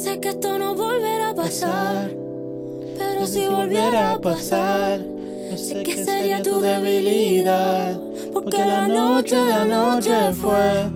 [0.00, 2.10] sé que esto no volverá a pasar.
[2.96, 5.00] Pero si volviera a pasar,
[5.50, 8.00] no sé qué sería tu debilidad.
[8.32, 10.90] Porque la noche de anoche fue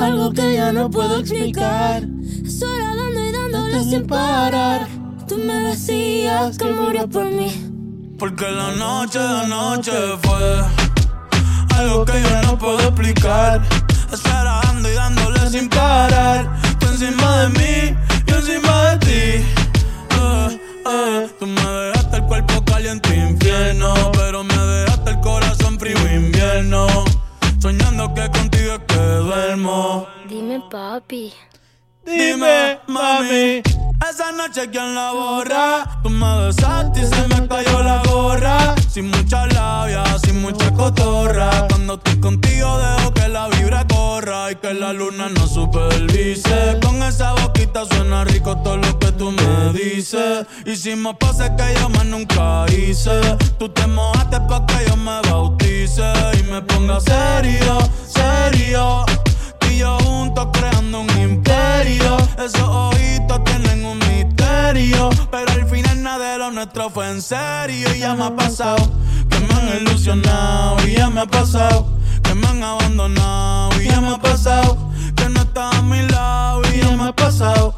[0.00, 2.04] algo que ya no puedo explicar.
[2.44, 4.86] Eso era dando y dándole sin parar.
[5.26, 7.50] Tú me decías que murió por mí.
[8.18, 9.92] Porque la noche de anoche
[10.22, 10.60] fue
[11.76, 13.62] algo que yo no puedo explicar.
[14.12, 16.60] Estar dando y dándole sin parar.
[16.78, 18.11] Tú encima de mí, yo
[18.42, 19.44] encima de ti.
[20.10, 21.28] Eh, eh.
[21.38, 26.86] Tú me dejaste el cuerpo caliente infierno, pero me dejaste el corazón frío invierno.
[27.60, 30.06] Soñando que contigo es que duermo.
[30.28, 31.32] Dime, papi.
[32.04, 33.62] Dime, mami.
[34.10, 36.00] Esa noche quien la borra.
[36.02, 38.74] Tú me besaste y se me cayó la gorra.
[38.90, 41.68] Sin mucha labia, sin mucha cotorra.
[41.68, 46.78] Cuando contigo dejo que la vibra corra y que la luna no supervise.
[46.80, 50.46] Con esa boquita suena rico todo lo que tú me dices.
[50.64, 53.20] Hicimos poses que yo más nunca hice.
[53.58, 59.04] Tú te mojaste pa' que yo me bautice y me ponga serio, serio.
[59.68, 62.16] Y yo juntos creando un imperio.
[62.38, 65.10] Esos ojitos tienen un misterio.
[65.30, 67.92] Pero al final nada de lo nuestro fue en serio.
[67.94, 68.88] Y ya me ha pasado
[69.28, 70.76] que me han ilusionado.
[70.86, 72.01] Y ya me ha pasado
[72.32, 73.80] que me han abandonado.
[73.80, 74.78] Y ya me ha pasado
[75.16, 76.62] que no estás a mi lado.
[76.72, 77.74] Y ya me ha pasado.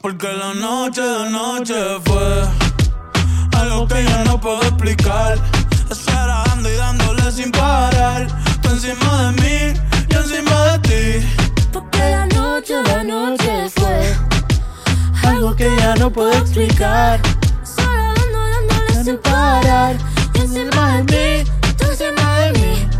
[0.00, 1.74] Porque la noche de noche
[2.04, 2.44] fue
[3.58, 5.38] algo que yo no puedo explicar.
[5.90, 8.28] Estar dando y dándole sin parar.
[8.62, 11.26] Tú encima de mí, yo encima de ti.
[11.72, 14.16] Porque la noche de anoche fue
[15.24, 17.20] algo que ya no puedo explicar.
[17.64, 19.96] Solo dando, dándole sin parar.
[20.34, 22.99] Encima de mí, tú encima de mí.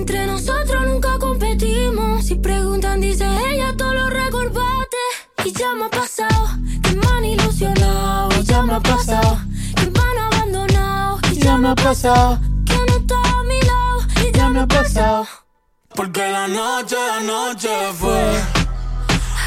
[0.00, 2.24] Entre nosotros nunca competimos.
[2.24, 4.96] Si preguntan, dice ella, todo lo recorbate.
[5.44, 6.48] Y ya me ha pasado
[6.82, 8.30] que me han ilusionado.
[8.40, 9.38] Y ya me ha pasado
[9.76, 11.18] que me han abandonado.
[11.30, 14.00] Y ya me ha pasado que no está a mi lado.
[14.26, 15.26] Y ya me ha pasado.
[15.94, 17.68] Porque la noche de noche
[17.98, 18.40] fue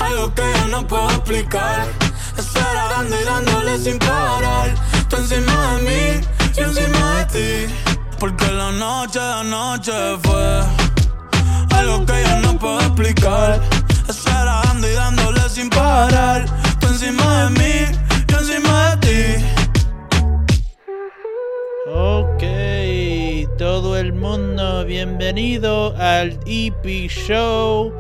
[0.02, 1.88] algo que yo no puedo explicar.
[2.38, 4.76] Estar dando y dándole sin parar.
[5.10, 7.93] Tú encima de mí, yo encima de ti.
[8.24, 9.92] Porque la noche de noche
[10.24, 10.62] fue
[11.78, 13.62] algo que yo no puedo explicar.
[14.08, 16.46] Estar dando y dándole sin parar.
[16.80, 17.98] Tú encima de mí,
[18.30, 19.46] yo encima de ti.
[21.92, 27.92] Ok, todo el mundo, bienvenido al EP Show.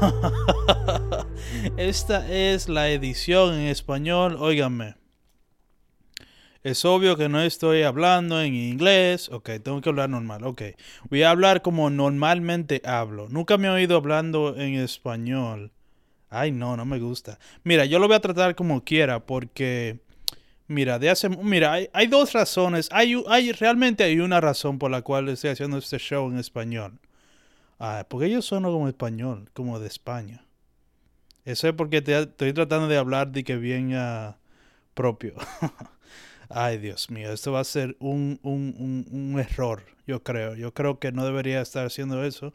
[1.76, 4.94] Esta es la edición en español, óiganme.
[6.68, 9.30] Es obvio que no estoy hablando en inglés.
[9.30, 10.44] Ok, tengo que hablar normal.
[10.44, 10.62] Ok,
[11.08, 13.26] voy a hablar como normalmente hablo.
[13.30, 15.72] Nunca me he oído hablando en español.
[16.28, 17.38] Ay, no, no me gusta.
[17.64, 20.00] Mira, yo lo voy a tratar como quiera porque...
[20.66, 22.90] Mira, de hace, mira, hay, dos razones.
[22.92, 27.00] Hay, hay, realmente hay una razón por la cual estoy haciendo este show en español.
[27.78, 30.44] Ah, porque yo sueno como español, como de España.
[31.46, 34.36] Eso es porque estoy tratando de hablar de que bien ah,
[34.92, 35.32] propio.
[36.48, 40.54] Ay, Dios mío, esto va a ser un, un, un, error, yo creo.
[40.54, 42.52] Yo creo que no debería estar haciendo eso.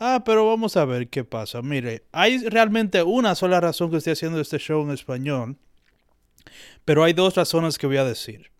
[0.00, 1.60] Ah, pero vamos a ver qué pasa.
[1.62, 5.56] Mire, hay realmente una sola razón que estoy haciendo este show en español.
[6.84, 8.50] Pero hay dos razones que voy a decir.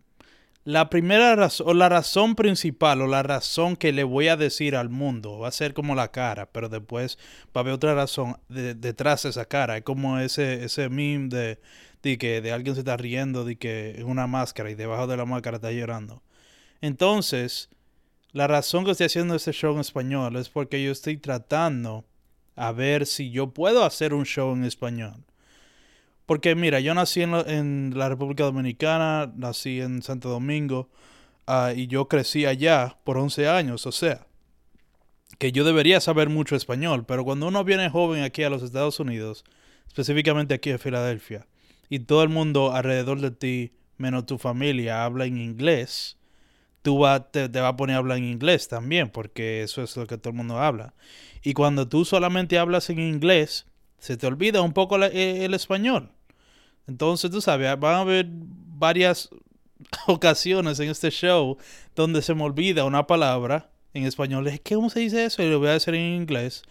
[0.63, 4.75] La primera razón, o la razón principal, o la razón que le voy a decir
[4.75, 7.19] al mundo, va a ser como la cara, pero después
[7.55, 9.77] va a haber otra razón de- detrás de esa cara.
[9.77, 11.59] Es como ese, ese meme de,
[12.11, 15.17] de que de alguien se está riendo, de que en una máscara y debajo de
[15.17, 16.21] la máscara está llorando.
[16.79, 17.69] Entonces,
[18.31, 22.05] la razón que estoy haciendo este show en español es porque yo estoy tratando
[22.55, 25.25] a ver si yo puedo hacer un show en español.
[26.27, 30.89] Porque mira, yo nací en la, República Dominicana, nací en Santo Domingo
[31.47, 34.27] ah, y yo crecí allá por 11 años, o sea,
[35.39, 38.99] que yo debería saber mucho español, pero cuando uno viene joven aquí a los Estados
[38.99, 39.43] Unidos,
[39.87, 41.47] específicamente aquí en Filadelfia,
[41.89, 46.17] y todo el mundo alrededor de ti, menos tu familia, habla en inglés,
[46.81, 49.95] tú va, te, te va a poner a hablar en inglés también, porque eso es
[49.97, 50.93] lo que todo el mundo habla.
[51.43, 53.65] Y cuando tú solamente hablas en inglés,
[53.99, 56.11] se te olvida un poco eh, el español.
[56.87, 59.29] Entonces, tú sabes, van a haber varias
[60.07, 61.57] ocasiones en este show
[61.95, 64.47] donde se me olvida una palabra en español.
[64.47, 65.41] Es que, ¿cómo se dice eso?
[65.41, 66.63] Y lo voy a decir en inglés.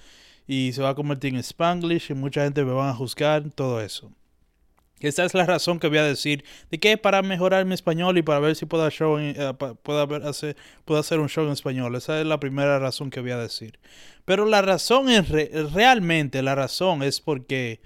[0.47, 3.81] Y se va a convertir en spanglish y mucha gente me va a juzgar, todo
[3.81, 4.13] eso.
[5.01, 8.23] Esta es la razón que voy a decir de que para mejorar mi español y
[8.23, 9.55] para ver si puedo, eh,
[10.25, 11.95] hacer, puedo hacer un show en español.
[11.97, 13.79] Esa es la primera razón que voy a decir.
[14.25, 15.29] Pero la razón es
[15.73, 17.81] realmente la razón es porque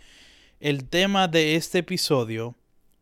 [0.60, 2.54] el tema de este episodio,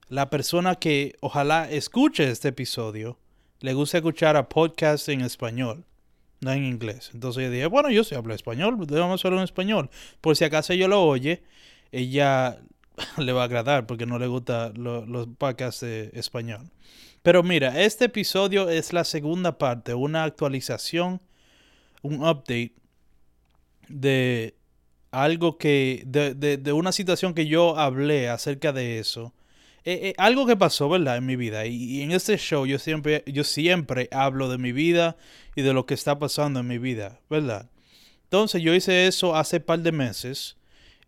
[0.08, 3.18] la persona que ojalá escuche este episodio,
[3.60, 5.84] le gusta escuchar a podcast en español,
[6.40, 7.10] no en inglés.
[7.12, 9.90] Entonces yo dije, bueno, yo sí hablo español, debemos hablar en español.
[10.20, 11.42] Por si acaso yo lo oye,
[11.92, 12.60] ella
[13.18, 16.70] le va a agradar porque no le gusta los podcasts de español.
[17.22, 21.20] Pero mira, este episodio es la segunda parte, una actualización,
[22.02, 22.74] un update
[23.88, 24.54] de
[25.10, 29.34] algo que, de, de, una situación que yo hablé acerca de eso.
[29.84, 31.16] Eh, eh, algo que pasó, ¿verdad?
[31.16, 31.66] En mi vida.
[31.66, 35.16] Y, y, en este show yo siempre, yo siempre hablo de mi vida
[35.54, 37.70] y de lo que está pasando en mi vida, ¿verdad?
[38.24, 40.55] Entonces yo hice eso hace par de meses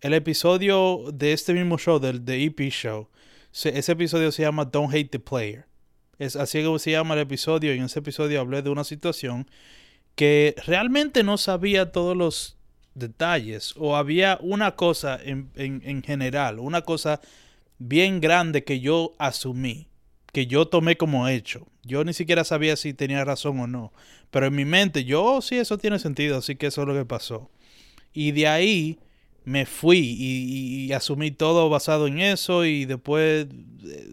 [0.00, 3.08] el episodio de este mismo show, del de EP Show,
[3.52, 5.66] ese episodio se llama Don't Hate the Player.
[6.18, 7.74] Es así que se llama el episodio.
[7.74, 9.48] Y en ese episodio hablé de una situación
[10.14, 12.56] que realmente no sabía todos los
[12.94, 13.74] detalles.
[13.76, 17.20] O había una cosa en, en general, una cosa
[17.78, 19.88] bien grande que yo asumí,
[20.32, 21.66] que yo tomé como hecho.
[21.82, 23.92] Yo ni siquiera sabía si tenía razón o no.
[24.30, 26.94] Pero en mi mente, yo, oh, sí, eso tiene sentido, así que eso es lo
[26.94, 27.50] que pasó.
[28.12, 28.98] Y de ahí
[29.48, 33.46] me fui y, asumí todo basado en eso y después
[33.84, 34.12] eh,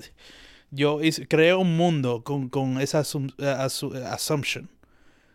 [0.71, 4.69] yo creé un mundo con, con esa assumption.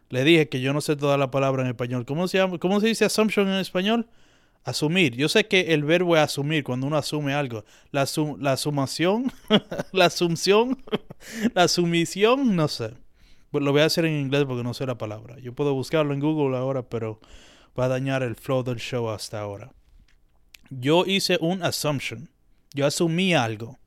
[0.08, 2.04] Le dije que yo no sé toda la palabra en español.
[2.06, 2.58] ¿Cómo se, llama?
[2.58, 4.08] ¿Cómo se dice assumption en español?
[4.64, 5.16] Asumir.
[5.16, 7.64] Yo sé que el verbo es asumir cuando uno asume algo.
[7.92, 8.06] La,
[8.38, 9.32] la sumación,
[9.92, 10.82] la asunción,
[11.54, 12.94] la sumisión, no sé.
[13.50, 15.38] Pues lo voy a hacer en inglés porque no sé la palabra.
[15.40, 17.20] Yo puedo buscarlo en Google ahora, pero
[17.78, 19.72] va a dañar el flow del show hasta ahora
[20.70, 22.30] yo hice un assumption.
[22.72, 23.78] Yo asumí algo.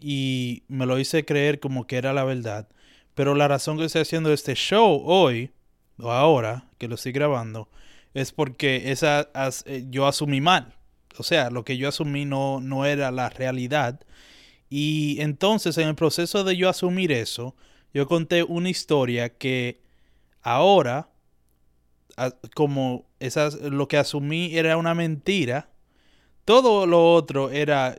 [0.00, 2.68] Y me lo hice creer como que era la verdad.
[3.14, 5.50] Pero la razón que estoy haciendo este show hoy,
[5.98, 7.68] o ahora, que lo estoy grabando,
[8.14, 9.28] es porque esa,
[9.66, 10.74] eh, yo asumí mal.
[11.18, 14.00] O sea, lo que yo asumí no, no era la realidad.
[14.70, 17.56] Y entonces, en el proceso de yo asumir eso,
[17.92, 19.80] yo conté una historia que
[20.42, 21.08] ahora,
[22.54, 25.70] como esas, lo que asumí era una mentira,
[26.48, 27.98] todo lo otro era,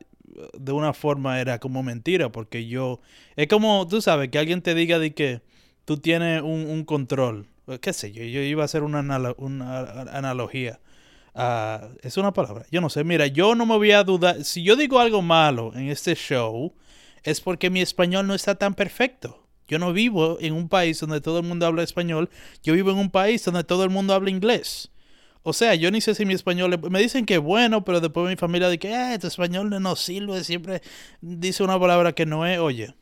[0.57, 3.00] de una forma, era como mentira, porque yo,
[3.36, 5.44] es como, tú sabes, que alguien te diga de que
[5.86, 7.46] tú tienes un, control,
[7.80, 9.01] qué sé yo, yo iba a hacer una,
[9.38, 9.80] una
[10.12, 10.80] analogía.
[11.36, 14.63] Uh, es una palabra, yo no sé, mira, yo no me voy a dudar, si
[14.63, 16.74] yo digo algo malo en este show,
[17.22, 19.45] es porque mi español no está tan perfecto.
[19.68, 22.31] Yo no vivo en un país donde todo el mundo habla español,
[22.63, 24.90] yo vivo en un país donde todo el mundo habla inglés.
[25.50, 26.80] O sea, yo ni sé si mi español.
[26.92, 30.44] Me dicen que bueno, pero después mi familia dice que ah, este español no sirve.
[30.44, 30.81] Siempre
[31.22, 32.60] dice una palabra que no es.
[32.60, 32.94] Oye.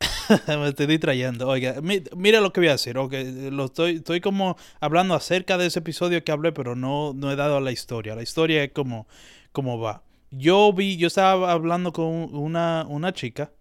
[0.48, 1.48] me estoy distrayendo.
[1.48, 2.98] Oiga, mira lo que voy a decir.
[2.98, 7.30] Okay, lo estoy, estoy como hablando acerca de ese episodio que hablé, pero no, no
[7.30, 8.16] he dado la historia.
[8.16, 9.06] La historia es como,
[9.52, 10.02] como va.
[10.32, 13.52] Yo vi, yo estaba hablando con una, una chica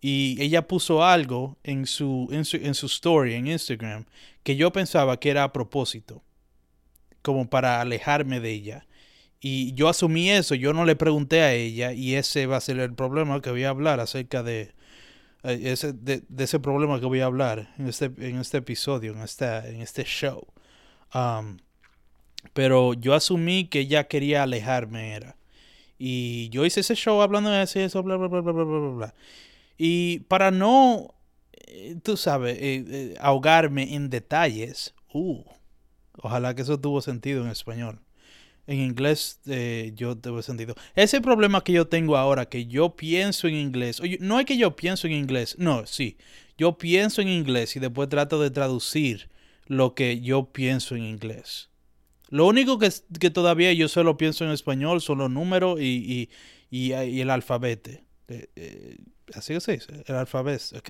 [0.00, 4.06] y ella puso algo en su, en su, en su story en Instagram
[4.42, 6.22] que yo pensaba que era a propósito,
[7.22, 8.86] como para alejarme de ella.
[9.40, 12.78] Y yo asumí eso, yo no le pregunté a ella y ese va a ser
[12.78, 14.72] el problema que voy a hablar acerca de,
[15.42, 19.22] eh, ese, de, ese problema que voy a hablar en este, en este episodio, en,
[19.22, 20.46] esta, en este show.
[21.14, 21.58] Um,
[22.52, 25.36] pero yo asumí que ella quería alejarme, era.
[25.98, 29.14] Y yo hice ese show hablando de eso, bla, bla, bla, bla, bla, bla, bla.
[29.82, 31.14] Y para no
[31.72, 34.94] eh, tú sabes, eh, eh, ahogarme en detalles.
[35.12, 35.42] Uh,
[36.20, 38.00] ojalá que eso tuvo sentido en español.
[38.66, 39.40] En inglés
[39.94, 40.74] yo tuve sentido.
[40.94, 44.56] Ese problema que yo tengo ahora, que yo pienso en inglés, oye, no es que
[44.56, 46.18] yo pienso en inglés, no, sí,
[46.56, 49.28] yo pienso en inglés y después trato de traducir
[49.66, 51.70] lo que yo pienso en inglés.
[52.28, 56.28] Lo único que, que todavía yo solo pienso en español son los números y,
[56.70, 57.90] y, y, el alfabeto
[59.34, 60.80] así que se dice, el alfabeto.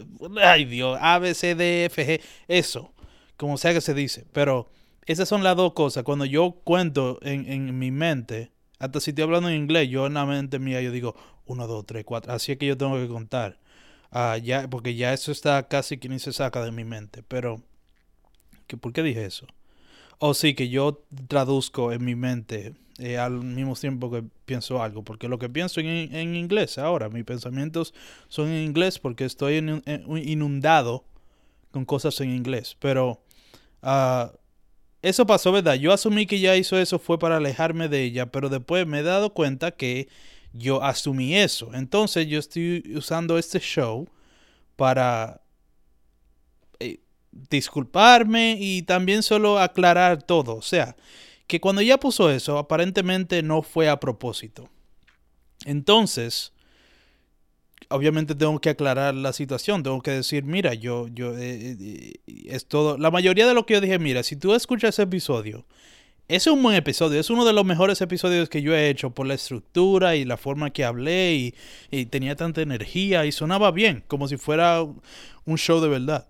[0.43, 2.93] Ay Dios, A, B, C, D, F, G, eso,
[3.37, 4.27] como sea que se dice.
[4.33, 4.69] Pero
[5.07, 6.05] esas son las dos cosas.
[6.05, 10.15] Cuando yo cuento en, en mi mente, hasta si estoy hablando en inglés, yo en
[10.15, 11.15] la mente mía yo digo
[11.47, 12.33] 1, 2, 3, 4.
[12.33, 13.59] Así es que yo tengo que contar.
[14.13, 17.23] Uh, ya, porque ya eso está casi que ni se saca de mi mente.
[17.23, 17.63] Pero,
[18.81, 19.47] ¿por qué dije eso?
[20.19, 25.03] O sí, que yo traduzco en mi mente eh, al mismo tiempo que pienso algo,
[25.03, 27.95] porque lo que pienso en, inglés ahora, mis pensamientos
[28.29, 29.57] son en inglés porque estoy
[30.25, 31.05] inundado
[31.71, 33.23] con cosas en inglés, pero
[33.83, 34.29] uh,
[35.03, 35.75] eso pasó, ¿verdad?
[35.75, 39.03] Yo asumí que ya hizo eso fue para alejarme de ella, pero después me he
[39.03, 40.09] dado cuenta que
[40.53, 41.71] yo asumí eso.
[41.73, 44.09] Entonces yo estoy usando este show
[44.77, 45.41] para
[46.81, 47.01] eh,
[47.33, 50.57] disculparme y también solo aclarar todo.
[50.57, 50.97] O sea,
[51.51, 54.71] que cuando ella puso eso, aparentemente no fue a propósito.
[55.65, 56.53] Entonces,
[57.89, 62.13] obviamente tengo que aclarar la situación, tengo que decir, mira, yo, yo, eh, eh,
[62.47, 65.67] es todo, la mayoría de lo que yo dije, mira, si tú escuchas ese episodio,
[66.29, 69.27] es un buen episodio, es uno de los mejores episodios que yo he hecho por
[69.27, 71.55] la estructura y la forma que hablé y,
[71.91, 76.29] y tenía tanta energía y sonaba bien, como si fuera un show de verdad.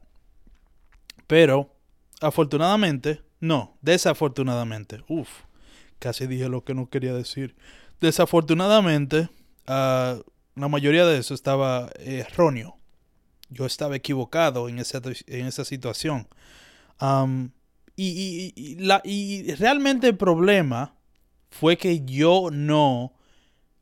[1.26, 1.76] Pero,
[2.22, 5.30] afortunadamente, no, desafortunadamente, uff,
[5.98, 7.56] casi dije lo que no quería decir.
[8.00, 9.28] Desafortunadamente,
[9.66, 10.22] uh,
[10.54, 12.76] la mayoría de eso estaba erróneo.
[13.48, 16.28] Yo estaba equivocado en esa, en esa situación.
[17.96, 20.94] y, la, y realmente el problema
[21.50, 23.12] fue que yo no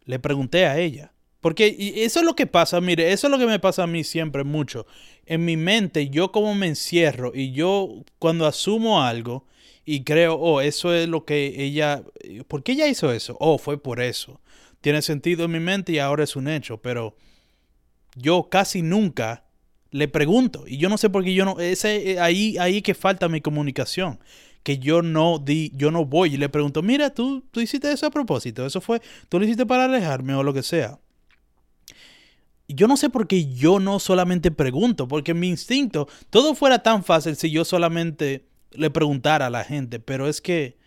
[0.04, 1.12] le pregunté a ella.
[1.40, 4.02] Porque eso es lo que pasa, mire, eso es lo que me pasa a mí
[4.02, 4.86] siempre mucho.
[5.24, 9.46] En mi mente, yo como me encierro y yo cuando asumo algo
[9.84, 12.02] y creo, oh, eso es lo que ella,
[12.48, 13.36] ¿por qué ella hizo eso?
[13.38, 14.40] Oh, fue por eso
[14.80, 17.16] tiene sentido en mi mente y ahora es un hecho, pero
[18.14, 19.44] yo casi nunca
[19.90, 22.92] le pregunto y yo no sé por qué yo no ese eh, ahí ahí que
[22.92, 24.20] falta mi comunicación
[24.62, 28.04] que yo no di yo no voy y le pregunto mira tú tú hiciste eso
[28.04, 30.98] a propósito eso fue tú lo hiciste para alejarme o lo que sea
[32.68, 37.02] yo no sé por qué yo no solamente pregunto porque mi instinto todo fuera tan
[37.02, 40.78] fácil si yo solamente le preguntara a la gente pero es que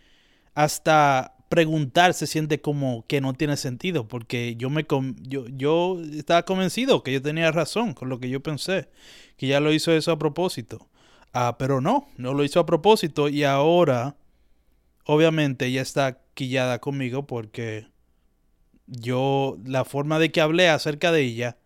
[0.53, 4.85] hasta preguntar se siente como que no tiene sentido, porque yo, me
[5.19, 8.87] yo, yo estaba convencido que yo tenía razón con lo que yo pensé,
[9.35, 10.87] que ya lo hizo eso a propósito.
[11.33, 14.15] Ah, pero no, no lo hizo a propósito y ahora,
[15.05, 17.87] obviamente, ella está quillada conmigo porque
[18.87, 21.57] yo, la forma de que hablé acerca de ella,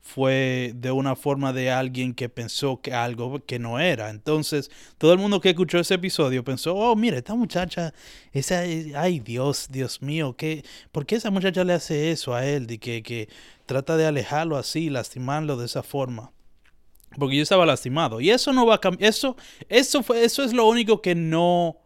[0.00, 4.10] fue de una forma de alguien que pensó que algo que no era.
[4.10, 7.92] Entonces, todo el mundo que escuchó ese episodio pensó, oh, mira, esta muchacha,
[8.32, 12.66] esa, ay Dios, Dios mío, ¿qué, ¿por qué esa muchacha le hace eso a él?
[12.66, 13.28] De que, que
[13.66, 16.32] trata de alejarlo así, lastimarlo de esa forma.
[17.18, 18.20] Porque yo estaba lastimado.
[18.20, 19.08] Y eso no va a cambiar.
[19.08, 19.36] Eso,
[19.68, 21.78] eso, fue, eso es lo único que no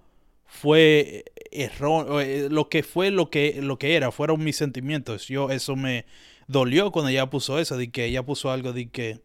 [0.47, 2.23] fue error.
[2.23, 4.11] Eh, lo que fue lo que, lo que era.
[4.11, 5.29] Fueron mis sentimientos.
[5.29, 6.07] Yo, eso me
[6.53, 9.21] dolió cuando ella puso eso, de que ella puso algo de que,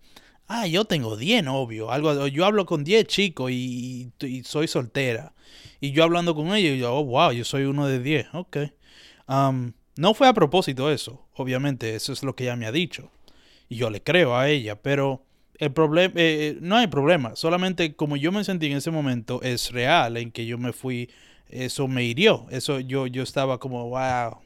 [0.47, 4.11] ah, yo tengo 10 novios, algo, yo hablo con 10 chicos y,
[4.43, 5.33] soy soltera.
[5.79, 8.57] Y yo hablando con ella, y yo, oh, wow, yo soy uno de 10, ok.
[9.27, 13.11] Um, no fue a propósito eso, obviamente, eso es lo que ella me ha dicho.
[13.69, 15.25] Y yo le creo a ella, pero
[15.59, 19.41] el problema, eh, eh, no hay problema, solamente como yo me sentí en ese momento
[19.41, 21.09] es real, en que yo me fui,
[21.49, 24.39] eso me hirió, eso yo, yo estaba como, wow,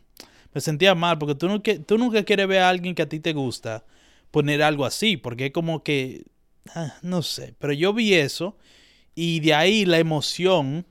[0.54, 3.20] me sentía mal porque tú, no, tú nunca quieres ver a alguien que a ti
[3.20, 3.86] te gusta
[4.32, 6.26] poner algo así, porque es como que,
[6.74, 8.58] ah, no sé, pero yo vi eso
[9.14, 10.86] y de ahí la emoción,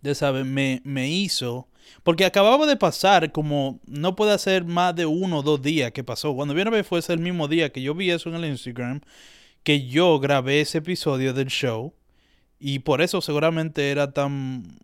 [0.00, 1.68] de saber, me, me hizo,
[2.02, 6.02] porque acababa de pasar como, no puede ser más de uno o dos días que
[6.02, 8.36] pasó, cuando viene a ver fue ese el mismo día que yo vi eso en
[8.36, 9.02] el Instagram,
[9.62, 11.92] que yo grabé ese episodio del show
[12.58, 14.78] y por eso seguramente era tan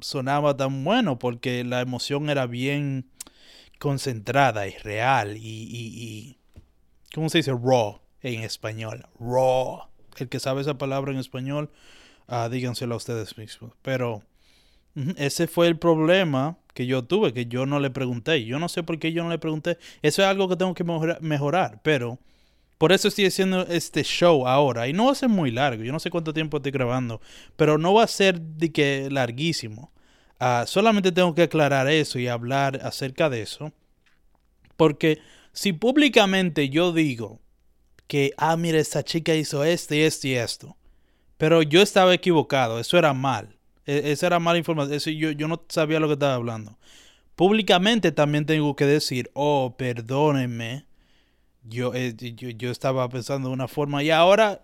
[0.00, 3.06] sonaba tan bueno porque la emoción era bien
[3.84, 6.38] concentrada y real y, y,
[7.14, 7.50] ¿cómo se dice?
[7.52, 9.06] Raw en español.
[9.20, 9.82] Raw.
[10.16, 11.70] El que sabe esa palabra en español,
[12.28, 13.72] uh, díganselo a ustedes mismos.
[13.82, 14.22] Pero
[15.16, 18.46] ese fue el problema que yo tuve, que yo no le pregunté.
[18.46, 19.76] Yo no sé por qué yo no le pregunté.
[20.00, 20.84] Eso es algo que tengo que
[21.20, 22.18] mejorar, pero
[22.78, 24.88] por eso estoy haciendo este show ahora.
[24.88, 25.84] Y no va a ser muy largo.
[25.84, 27.20] Yo no sé cuánto tiempo estoy grabando,
[27.56, 29.92] pero no va a ser de que larguísimo.
[30.40, 33.72] Ah, solamente tengo que aclarar eso y hablar acerca de eso.
[34.76, 35.20] Porque
[35.52, 37.40] si públicamente yo digo
[38.06, 40.76] que, ah, mira, esta chica hizo esto y esto y esto,
[41.38, 45.62] pero yo estaba equivocado, eso era mal, e, eso era mala información, yo, yo no
[45.68, 46.78] sabía lo que estaba hablando.
[47.36, 50.86] Públicamente también tengo que decir, oh, perdónenme,
[51.62, 54.62] yo, eh, yo, yo estaba pensando de una forma y ahora...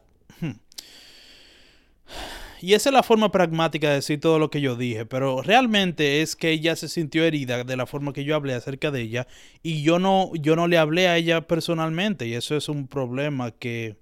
[2.62, 6.20] Y esa es la forma pragmática de decir todo lo que yo dije, pero realmente
[6.20, 9.26] es que ella se sintió herida de la forma que yo hablé acerca de ella
[9.62, 13.50] y yo no, yo no le hablé a ella personalmente y eso es un problema
[13.52, 13.96] que,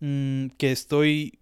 [0.00, 1.38] mm, que estoy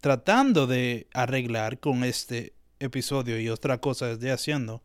[0.00, 4.82] tratando de arreglar con este episodio y otra cosa estoy haciendo.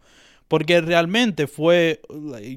[0.47, 2.01] Porque realmente fue,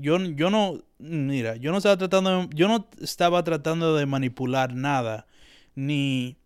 [0.01, 5.27] yo, yo no, mira, yo no estaba tratando, yo no estaba tratando de manipular nada,
[5.75, 6.37] ni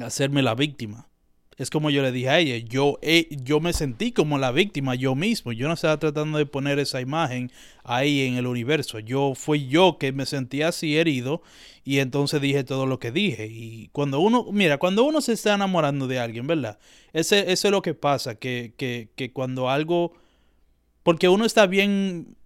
[0.00, 1.08] hacerme la víctima.
[1.56, 4.94] Es como yo le dije a ella, yo, eh, yo me sentí como la víctima
[4.94, 7.50] yo mismo, yo no estaba tratando de poner esa imagen
[7.82, 11.42] ahí en el universo, yo fui yo que me sentía así herido
[11.82, 13.48] y entonces dije todo lo que dije.
[13.50, 16.78] Y cuando uno, mira, cuando uno se está enamorando de alguien, ¿verdad?
[17.12, 20.12] Ese, eso es lo que pasa, que, que, que cuando algo...
[21.08, 22.36] Porque uno está bien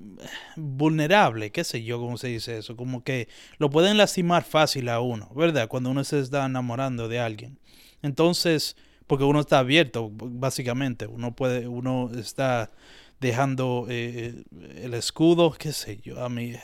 [0.55, 3.27] vulnerable, qué sé yo cómo se dice eso, como que
[3.59, 5.67] lo pueden lastimar fácil a uno, ¿verdad?
[5.67, 7.59] Cuando uno se está enamorando de alguien.
[8.03, 8.77] Entonces,
[9.09, 11.09] porque uno está abierto, básicamente.
[11.09, 12.71] Uno puede, uno está
[13.19, 14.45] dejando eh,
[14.77, 16.55] el escudo, qué sé yo, a mí.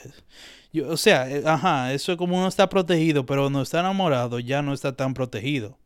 [0.71, 4.39] Yo, o sea, eh, ajá, eso es como uno está protegido, pero cuando está enamorado
[4.39, 5.77] ya no está tan protegido.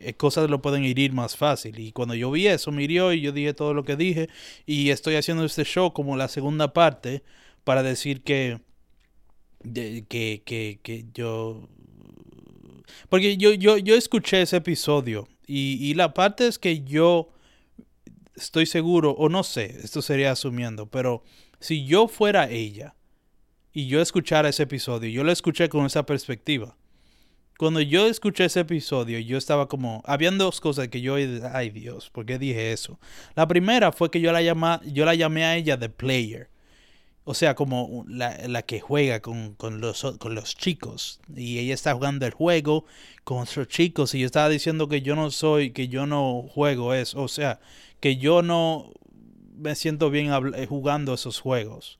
[0.00, 1.78] Eh, cosas lo pueden herir más fácil.
[1.78, 4.28] Y cuando yo vi eso, me hirió y yo dije todo lo que dije.
[4.66, 7.22] Y estoy haciendo este show como la segunda parte
[7.64, 8.60] para decir que,
[9.62, 11.68] que, que, que yo...
[13.08, 17.32] Porque yo, yo, yo escuché ese episodio y, la parte es que yo
[18.36, 21.24] estoy seguro, o no sé, esto sería asumiendo, pero
[21.58, 22.94] si yo fuera ella
[23.72, 26.76] y yo escuchara ese episodio, yo lo escuché con esa perspectiva.
[27.60, 31.16] Cuando yo escuché ese episodio, yo estaba como, habían dos cosas que yo,
[31.52, 32.98] ay Dios, ¿por qué dije eso?
[33.36, 36.48] La primera fue que yo la, yo la llamé a ella The Player
[37.24, 41.20] o sea, como la, que juega con, los, con los chicos.
[41.36, 42.86] Y ella está jugando el juego
[43.24, 44.14] con otros chicos.
[44.14, 47.22] Y yo estaba diciendo que yo no soy, que yo no juego eso.
[47.22, 47.60] O sea,
[48.00, 48.94] que yo no
[49.54, 50.30] me siento bien
[50.66, 51.99] jugando esos juegos.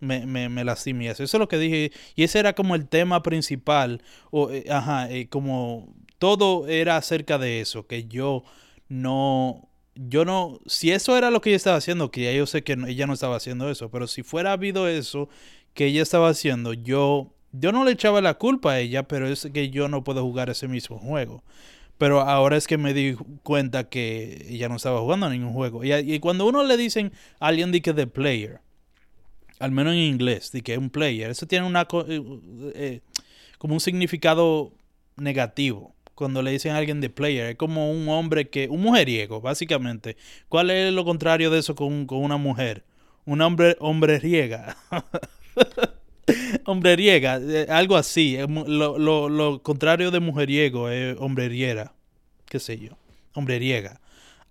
[0.00, 1.22] Me, me, me lastimé eso.
[1.22, 1.92] Eso es lo que dije.
[2.14, 4.02] Y ese era como el tema principal.
[4.30, 7.86] O, eh, ajá, eh, como todo era acerca de eso.
[7.86, 8.44] Que yo
[8.88, 12.62] no yo no, si eso era lo que ella estaba haciendo, que ya yo sé
[12.62, 15.28] que ella no estaba haciendo eso, pero si fuera habido eso
[15.74, 19.48] que ella estaba haciendo, yo, yo no le echaba la culpa a ella, pero es
[19.52, 21.42] que yo no puedo jugar ese mismo juego.
[21.98, 25.82] Pero ahora es que me di cuenta que ella no estaba jugando ningún juego.
[25.82, 28.60] Y, cuando uno le dicen a alguien de que de player,
[29.58, 32.22] al menos en inglés, de que es un player, eso tiene una eh,
[32.74, 33.00] eh,
[33.58, 34.72] como un significado
[35.16, 37.50] negativo cuando le dicen a alguien de player.
[37.50, 38.68] Es como un hombre que.
[38.68, 40.16] Un mujeriego, básicamente.
[40.48, 42.84] ¿Cuál es lo contrario de eso con, una mujer?
[43.24, 44.76] Un hombre, hombre riega.
[46.64, 48.38] hombre riega, eh, algo así.
[48.66, 51.92] Lo, lo, contrario de mujeriego es hombre riera.
[52.46, 52.96] Qué sé yo.
[53.34, 54.00] Hombre riega.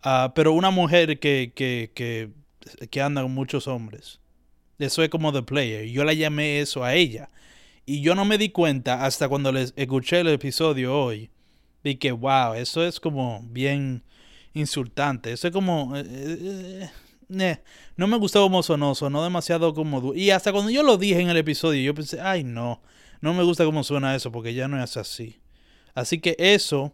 [0.03, 2.29] Ah, pero una mujer que, que,
[2.89, 4.19] que anda con muchos hombres.
[4.79, 5.85] Eso es como The Player.
[5.85, 7.29] Yo la llamé eso a ella.
[7.85, 11.29] Y yo no me di cuenta hasta cuando les escuché el episodio hoy
[11.83, 14.03] y que, wow, eso es como bien
[14.53, 15.31] insultante.
[15.31, 15.95] Eso es como...
[15.95, 16.89] Eh, eh,
[17.38, 17.57] eh,
[17.95, 20.13] no me gustó como sonó, sonó demasiado como...
[20.15, 22.81] Y hasta cuando yo lo dije en el episodio, yo pensé, ay no,
[23.21, 25.39] no me gusta cómo suena eso porque ya no es así.
[25.93, 26.93] Así que eso,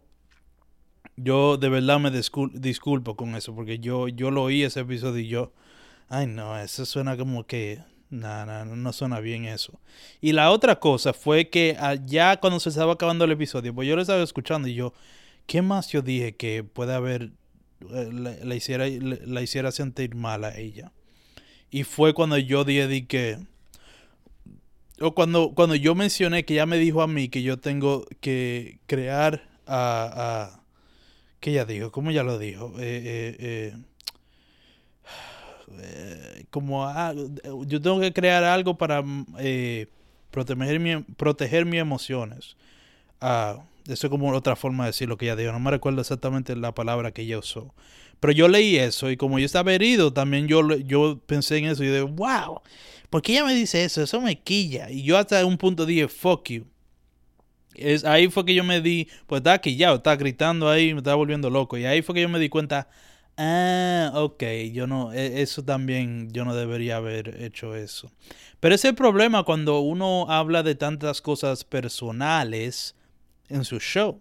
[1.16, 5.28] yo de verdad me disculpo con eso porque yo, yo lo oí ese episodio y
[5.28, 5.52] yo,
[6.08, 7.80] ay no, eso suena como que
[8.12, 9.80] no, no, no suena bien eso.
[10.20, 13.96] Y la otra cosa fue que ya cuando se estaba acabando el episodio, pues yo
[13.96, 14.92] lo estaba escuchando y yo,
[15.46, 17.32] ¿qué más yo dije que puede haber,
[17.90, 20.92] eh, la, hiciera, la, hiciera sentir mal a ella?
[21.70, 23.38] Y fue cuando yo dije que,
[25.00, 28.78] o cuando, cuando yo mencioné que ella me dijo a mí que yo tengo que
[28.86, 30.62] crear a, a
[31.40, 31.90] ¿qué ella dijo?
[31.90, 32.74] ¿Cómo ella lo dijo?
[32.78, 33.76] Eh, eh, eh
[35.80, 37.14] eh, como ah,
[37.66, 39.02] yo tengo que crear algo para
[39.38, 39.86] eh,
[40.30, 42.56] proteger, mi, proteger mis emociones.
[43.20, 45.52] Ah, eso es como otra forma de decir lo que ella dijo.
[45.52, 47.74] No me recuerdo exactamente la palabra que ella usó.
[48.20, 51.82] Pero yo leí eso y como yo estaba herido, también yo, yo pensé en eso
[51.82, 52.60] y dije, wow,
[53.10, 54.02] ¿por qué ella me dice eso?
[54.02, 54.90] Eso me quilla.
[54.90, 56.66] Y yo hasta un punto dije, fuck you.
[57.74, 61.16] Es, ahí fue que yo me di, pues estaba quillado, estaba gritando ahí, me estaba
[61.16, 61.76] volviendo loco.
[61.76, 62.88] Y ahí fue que yo me di cuenta,
[63.44, 68.08] Ah, ok, yo no, e, eso también, yo no debería haber hecho eso.
[68.60, 72.94] Pero ese problema cuando uno habla de tantas cosas personales
[73.48, 74.20] en su show.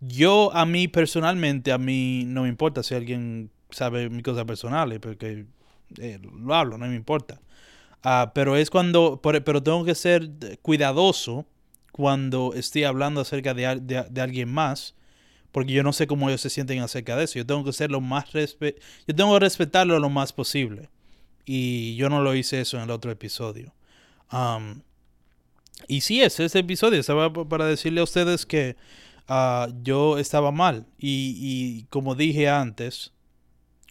[0.00, 4.98] Yo, a mí personalmente, a mí no me importa si alguien sabe mis cosas personales,
[5.00, 5.46] porque
[5.98, 7.40] eh, lo hablo, no me importa.
[8.02, 10.28] Ah, pero es cuando, pero tengo que ser
[10.60, 11.46] cuidadoso
[11.90, 14.94] cuando estoy hablando acerca de, de alguien más
[15.52, 17.34] porque yo no sé cómo ellos se sienten acerca de eso.
[17.38, 20.88] Yo tengo que ser lo más respe yo tengo que respetarlo lo más posible.
[21.44, 23.74] Y yo no lo hice eso en el otro episodio.
[24.32, 24.82] Um,
[25.88, 28.76] y sí es ese episodio, estaba para decirle a ustedes que
[29.28, 30.86] ah, yo estaba mal.
[30.98, 33.12] Y, y como dije antes,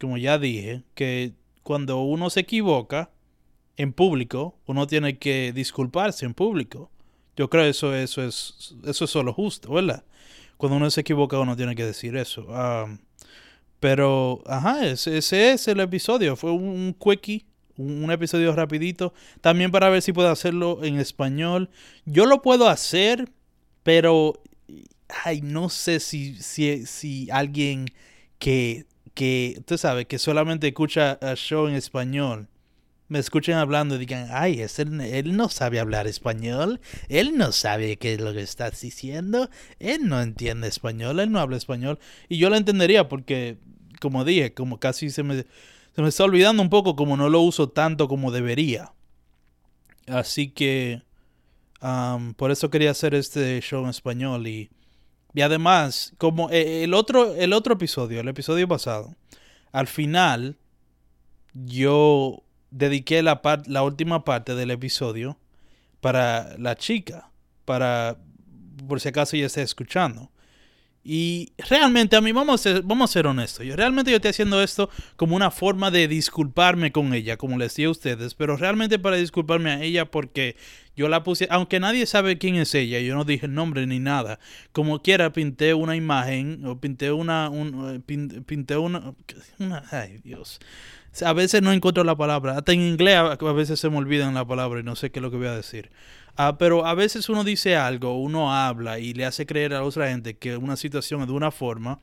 [0.00, 3.10] como ya dije, que cuando uno se equivoca
[3.76, 6.90] en público, uno tiene que disculparse en público.
[7.36, 10.04] Yo creo eso, eso es, eso es solo justo, ¿verdad?
[10.62, 12.46] Cuando uno se equivoca, uno tiene que decir eso.
[12.50, 12.86] Ah,
[13.80, 16.36] pero, ajá, ese, es el episodio.
[16.36, 17.44] Fue un, un quickie,
[17.76, 19.12] un, un, episodio rapidito.
[19.40, 21.68] También para ver si puedo hacerlo en español.
[22.04, 23.28] Yo lo puedo hacer,
[23.82, 24.40] pero,
[25.24, 27.86] ay, no sé si, si, si alguien
[28.38, 32.46] que, que, tú sabes, que solamente escucha el show en español
[33.08, 37.96] me escuchen hablando y digan, ay, es él, no sabe hablar español, él no sabe
[37.98, 41.98] qué es lo que estás diciendo, él no entiende español, él no habla español.
[42.28, 43.58] Y yo lo entendería porque,
[44.00, 45.44] como dije, como casi se me,
[45.94, 48.92] se me está olvidando un poco, como no lo uso tanto como debería.
[50.06, 51.02] Así que,
[51.82, 54.70] um, por eso quería hacer este show en español y...
[55.34, 59.16] Y además, como eh, el otro, el otro episodio, el episodio pasado,
[59.72, 60.58] al final
[61.54, 65.38] yo dediqué la, part, la última parte del episodio
[66.00, 67.30] para la chica,
[67.64, 68.16] para
[68.88, 70.30] por si acaso ella está escuchando.
[71.04, 74.30] Y realmente a mí, vamos a, ser, vamos a ser honestos, yo realmente yo estoy
[74.30, 78.56] haciendo esto como una forma de disculparme con ella, como les decía a ustedes, pero
[78.56, 80.54] realmente para disculparme a ella porque
[80.94, 83.98] yo la puse, aunque nadie sabe quién es ella, yo no dije el nombre ni
[83.98, 84.38] nada,
[84.70, 89.12] como quiera pinté una imagen, o pinté una, un, pinté una,
[89.58, 90.60] una ay Dios,
[91.20, 92.56] a veces no encuentro la palabra.
[92.56, 95.22] Hasta en inglés a veces se me olvidan la palabra y no sé qué es
[95.22, 95.90] lo que voy a decir.
[96.38, 100.08] Uh, pero a veces uno dice algo, uno habla y le hace creer a otra
[100.08, 102.00] gente que una situación es de una forma,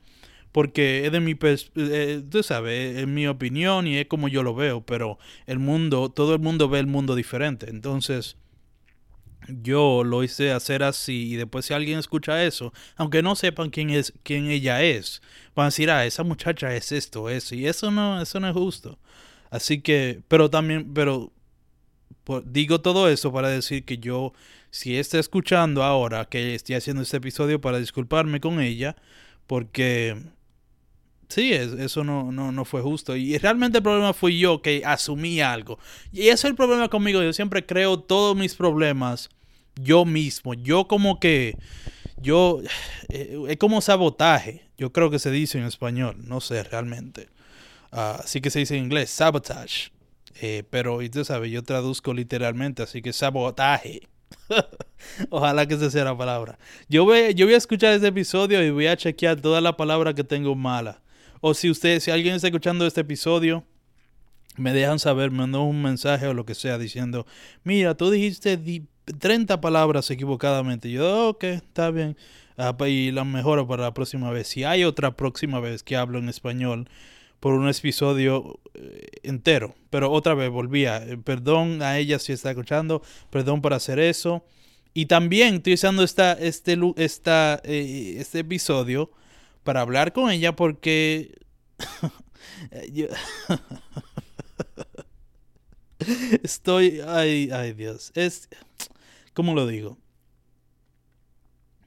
[0.52, 4.54] porque es de mi, eh, tú sabes, es mi opinión y es como yo lo
[4.54, 7.70] veo, pero el mundo, todo el mundo ve el mundo diferente.
[7.70, 8.36] Entonces,
[9.48, 13.90] yo lo hice hacer así y después si alguien escucha eso, aunque no sepan quién
[13.90, 15.22] es quién ella es,
[15.54, 18.54] van a decir, "Ah, esa muchacha es esto, eso." Y eso no eso no es
[18.54, 18.98] justo.
[19.50, 21.32] Así que, pero también pero
[22.24, 24.32] por, digo todo eso para decir que yo
[24.70, 28.96] si está escuchando ahora que estoy haciendo este episodio para disculparme con ella
[29.46, 30.16] porque
[31.30, 33.14] Sí, eso no, no, no, fue justo.
[33.14, 35.78] Y realmente el problema fui yo que asumí algo.
[36.12, 37.22] Y ese es el problema conmigo.
[37.22, 39.30] Yo siempre creo todos mis problemas
[39.80, 40.54] yo mismo.
[40.54, 41.56] Yo como que...
[42.20, 42.60] Yo...
[43.08, 44.64] Eh, es como sabotaje.
[44.76, 46.16] Yo creo que se dice en español.
[46.18, 47.28] No sé realmente.
[47.92, 49.10] Uh, así que se dice en inglés.
[49.10, 49.92] Sabotage.
[50.40, 52.82] Eh, pero, y tú sabes, yo traduzco literalmente.
[52.82, 54.02] Así que sabotaje.
[55.30, 56.58] Ojalá que esa sea la palabra.
[56.88, 60.12] Yo voy, yo voy a escuchar este episodio y voy a chequear toda la palabra
[60.12, 61.00] que tengo mala.
[61.40, 63.64] O si usted, si alguien está escuchando este episodio,
[64.56, 67.26] me dejan saber, me un mensaje o lo que sea diciendo,
[67.64, 68.58] mira, tú dijiste
[69.18, 70.90] 30 palabras equivocadamente.
[70.90, 72.16] yo, ok, está bien.
[72.56, 74.48] Ah, y la mejoro para la próxima vez.
[74.48, 76.88] Si hay otra próxima vez que hablo en español
[77.40, 79.74] por un episodio eh, entero.
[79.88, 80.98] Pero otra vez volvía.
[80.98, 83.02] Eh, perdón a ella si está escuchando.
[83.30, 84.44] Perdón por hacer eso.
[84.92, 89.10] Y también estoy usando esta, este, esta, eh, este episodio
[89.62, 91.38] para hablar con ella porque
[92.92, 93.06] yo
[96.42, 98.48] estoy ay ay Dios es
[99.34, 99.98] cómo lo digo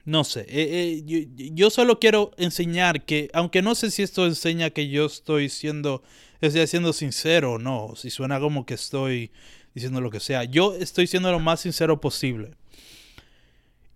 [0.04, 4.26] no sé eh, eh, yo, yo, solo quiero enseñar que aunque no sé si esto
[4.26, 6.02] enseña que yo estoy siendo
[6.40, 9.32] estoy siendo sincero o no si suena como que estoy
[9.74, 12.56] diciendo lo que sea yo estoy siendo lo más sincero posible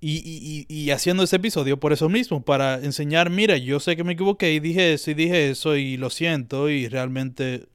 [0.00, 4.04] y, y, y, haciendo este episodio por eso mismo, para enseñar, mira, yo sé que
[4.04, 7.66] me equivoqué y dije eso y dije eso y lo siento y realmente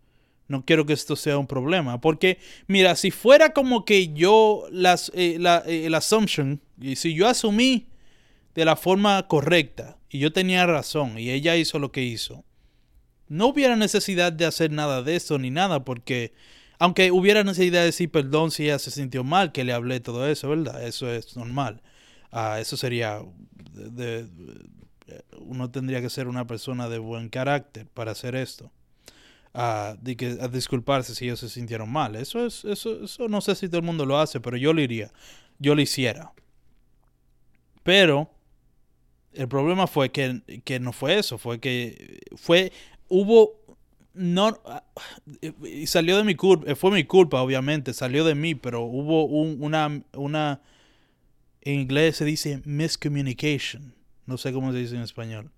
[0.48, 2.00] no quiero que esto sea un problema.
[2.00, 7.14] Porque, mira, si fuera como que yo, las, eh, la, eh, el assumption, y si
[7.14, 7.88] yo asumí
[8.56, 12.46] de la forma correcta y yo tenía razón y ella hizo lo que hizo,
[13.28, 16.34] no hubiera necesidad de hacer nada de eso ni nada porque...
[16.80, 20.28] Aunque hubiera necesidad de decir perdón si ella se sintió mal, que le hablé todo
[20.28, 20.86] eso, ¿verdad?
[20.86, 21.82] Eso es normal.
[22.34, 23.22] Uh, eso sería
[23.72, 24.28] de,
[25.40, 28.72] uno tendría que ser una persona de buen carácter para hacer esto.
[29.54, 32.16] Uh, de que, a disculparse si ellos se sintieron mal.
[32.16, 34.82] Eso es, eso, eso no sé si todo el mundo lo hace, pero yo lo
[34.82, 35.12] iría,
[35.60, 36.34] yo lo hiciera.
[37.84, 38.32] Pero
[39.34, 42.72] el problema fue que, que no fue eso, fue que fue,
[43.10, 43.60] hubo,
[44.16, 44.58] no,
[45.64, 49.58] y salió de mi culpa, fue mi culpa obviamente, salió de mí, pero hubo un,
[49.62, 50.62] una, una,
[51.66, 53.94] en inglés se dice miscommunication.
[54.26, 55.52] No sé cómo se dice en español.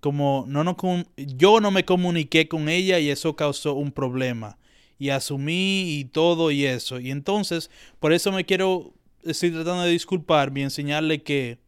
[0.00, 0.76] Como no, no,
[1.16, 4.58] yo no me comuniqué con ella y eso causó un problema.
[4.98, 7.00] Y asumí y todo y eso.
[7.00, 11.58] Y entonces, por eso me quiero, estoy tratando de disculparme y enseñarle que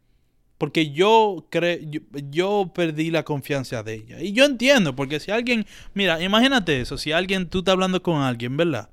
[0.58, 4.22] Porque yo, cre yo, yo, perdí la confianza de ella.
[4.22, 8.22] Y yo entiendo, porque si alguien, mira, imagínate eso, si alguien, tú estás hablando con
[8.22, 8.90] alguien, ¿verdad?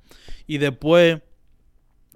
[0.47, 1.19] Y después,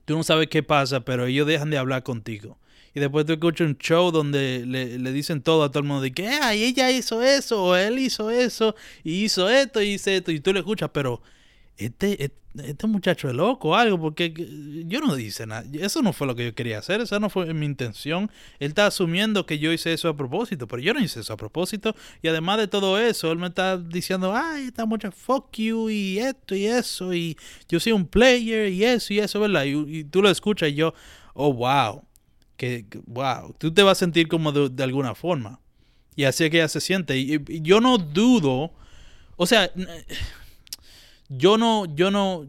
[0.06, 2.58] tú no sabes qué pasa, pero ellos dejan de hablar contigo.
[2.96, 6.02] Y después tú escuchas un show donde le, le, dicen todo a todo el mundo,
[6.02, 10.10] de que, ay, ella hizo eso, o él hizo eso, y hizo esto, y hizo
[10.10, 11.22] esto, y tú le escuchas, pero
[11.78, 12.32] este,
[12.64, 14.34] este, muchacho es loco o algo, porque
[14.88, 15.66] yo no dice nada.
[15.74, 18.32] Eso no fue lo que yo quería hacer, esa no fue mi intención.
[18.60, 21.38] Él está asumiendo que yo hice eso a propósito, pero yo no hice eso a
[21.38, 21.96] propósito.
[22.22, 26.20] Y además de todo eso, él me está diciendo, ay, esta mucha fuck you y
[26.20, 29.66] esto y eso, y yo soy un player y eso y eso, ¿verdad?
[29.66, 30.94] Y, tú lo escuchas y yo,
[31.34, 32.04] oh, wow,
[32.58, 35.60] que, wow, tú te vas a sentir como de, alguna forma.
[36.16, 37.18] Y así es que ella se siente.
[37.18, 38.72] y yo no dudo,
[39.36, 39.72] o sea
[41.30, 42.46] yo no, yo no,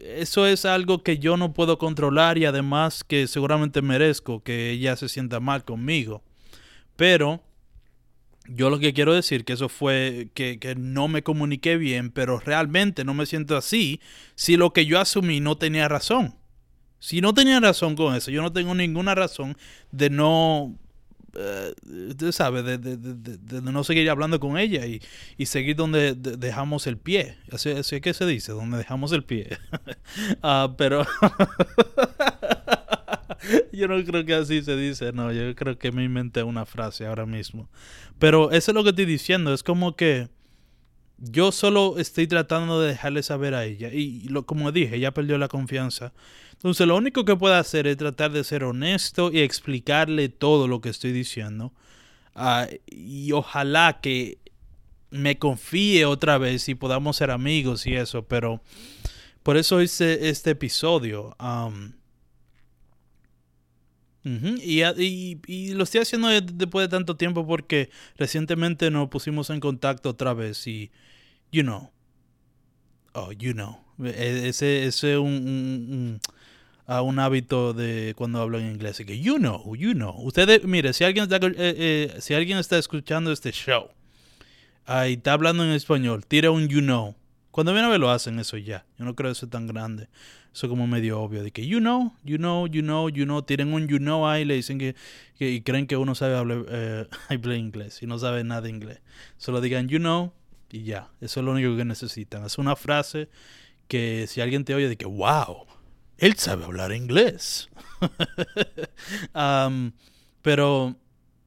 [0.00, 4.96] eso es algo que yo no puedo controlar y además que seguramente merezco que ella
[4.96, 6.22] se sienta mal conmigo.
[6.96, 7.42] Pero
[8.48, 12.38] yo lo que quiero decir que eso fue que, que, no me comuniqué bien, pero
[12.38, 14.00] realmente no me siento así
[14.34, 16.34] si lo que yo asumí no tenía razón.
[16.98, 19.56] Si no tenía razón con eso, yo no tengo ninguna razón
[19.92, 20.74] de no
[21.34, 25.00] uh, usted sabe, de, de, de, de, no seguir hablando con ella y,
[25.36, 27.36] y seguir donde dejamos el pie.
[27.52, 29.58] Así, así, es que se dice, donde dejamos el pie.
[30.42, 31.06] uh, pero
[33.72, 37.06] yo no creo que así se dice, no, yo creo que me inventé una frase
[37.06, 37.68] ahora mismo.
[38.18, 40.28] Pero eso es lo que estoy diciendo, es como que
[41.18, 43.92] yo solo estoy tratando de dejarle saber a ella.
[43.92, 46.12] Y lo, como dije, ella perdió la confianza.
[46.52, 50.80] Entonces lo único que puedo hacer es tratar de ser honesto y explicarle todo lo
[50.80, 51.72] que estoy diciendo.
[52.34, 54.38] Uh, y ojalá que
[55.10, 58.22] me confíe otra vez y podamos ser amigos y eso.
[58.24, 58.62] Pero
[59.42, 61.36] por eso hice este episodio.
[64.24, 64.82] Y,
[65.46, 70.34] y, lo estoy haciendo después de tanto tiempo porque recientemente nos pusimos en contacto otra
[70.34, 70.90] vez y
[71.50, 71.90] you know.
[73.14, 73.78] Oh, you know.
[74.02, 76.20] E, ese es un, un,
[76.86, 78.98] un, un, hábito de cuando hablo en inglés.
[78.98, 80.14] Que you know, you know.
[80.24, 83.88] Ustedes, mire, si alguien está, eh, eh, si alguien está escuchando este show
[84.86, 87.14] ah, y está hablando en español, tira un you know.
[87.50, 88.86] Cuando viene a ver lo hacen eso ya.
[88.98, 90.08] Yo no creo eso es tan grande.
[90.52, 91.42] Eso es como medio obvio.
[91.42, 93.42] De que you know, you know, you know, you know.
[93.42, 94.94] Tienen un you know ahí y le dicen que,
[95.38, 97.08] que y creen que uno sabe hablar, eh,
[97.56, 99.00] inglés y no sabe nada de inglés.
[99.38, 100.32] Solo digan you know,
[100.70, 102.44] y ya, eso es lo único que necesitan.
[102.44, 103.28] Es una frase
[103.88, 105.66] que si alguien te oye de que, wow,
[106.18, 107.70] él sabe hablar inglés.
[110.42, 110.96] pero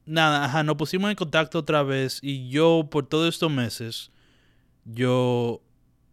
[0.06, 4.10] nada, ajá, nos pusimos en contacto otra vez y yo por todos estos meses,
[4.84, 5.62] yo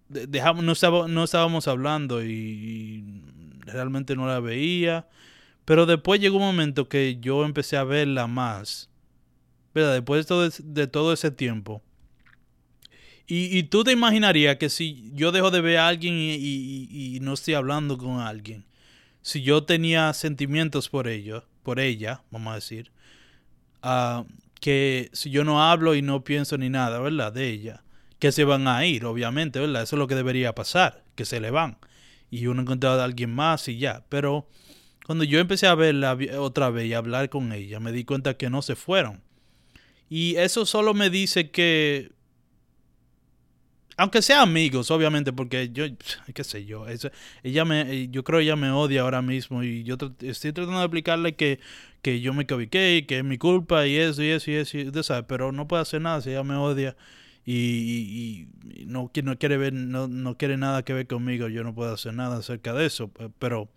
[0.07, 3.23] dejamos, no, estaba, no estábamos hablando y,
[3.65, 5.07] realmente no la veía.
[5.65, 8.89] Pero después llegó un momento que yo empecé a verla más.
[9.73, 9.93] ¿Verdad?
[9.93, 10.27] Después
[10.63, 11.83] de todo ese tiempo
[13.31, 17.53] y, tú te imaginarías que si yo dejo de ver a alguien y, no estoy
[17.53, 18.65] hablando con alguien,
[19.21, 22.91] si yo tenía sentimientos por ello, por ella, vamos a decir,
[23.83, 24.25] uh,
[24.59, 27.31] que si yo no hablo y no pienso ni nada, ¿verdad?
[27.31, 27.83] De ella,
[28.17, 29.83] que se van a ir, obviamente, ¿verdad?
[29.83, 31.77] Eso es lo que debería pasar, que se le van.
[32.31, 34.05] Y uno encontrado a alguien más y ya.
[34.09, 34.47] Pero
[35.05, 38.37] cuando yo empecé a verla otra vez y a hablar con ella, me di cuenta
[38.37, 39.21] que no se fueron.
[40.09, 42.11] Y eso solo me dice que
[43.99, 45.83] aunque sea amigos, obviamente, porque yo,
[46.33, 47.11] qué sé yo, eso,
[47.43, 51.35] ella me, yo creo ella me odia ahora mismo y yo estoy tratando de explicarle
[51.35, 51.59] que,
[52.01, 55.03] que yo me equivoqué, que es mi culpa y eso y eso y eso, y
[55.03, 56.95] sabe, pero no puedo hacer nada si ella me odia
[57.45, 58.47] y, y,
[58.81, 61.93] y no, no, quiere ver, no, no quiere nada que ver conmigo, yo no puedo
[61.93, 63.67] hacer nada acerca de eso, pero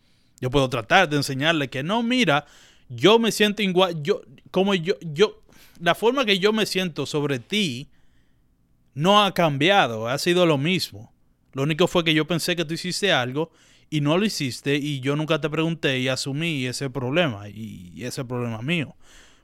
[0.40, 2.46] yo puedo tratar de enseñarle que no, mira,
[2.88, 5.42] yo me siento igual, yo, como yo, yo,
[5.80, 7.88] la forma que yo me siento sobre ti,
[8.94, 11.12] no ha cambiado, ha sido lo mismo.
[11.52, 13.52] Lo único fue que yo pensé que tú hiciste algo
[13.90, 18.24] y no lo hiciste y yo nunca te pregunté y asumí ese problema y ese
[18.24, 18.96] problema mío.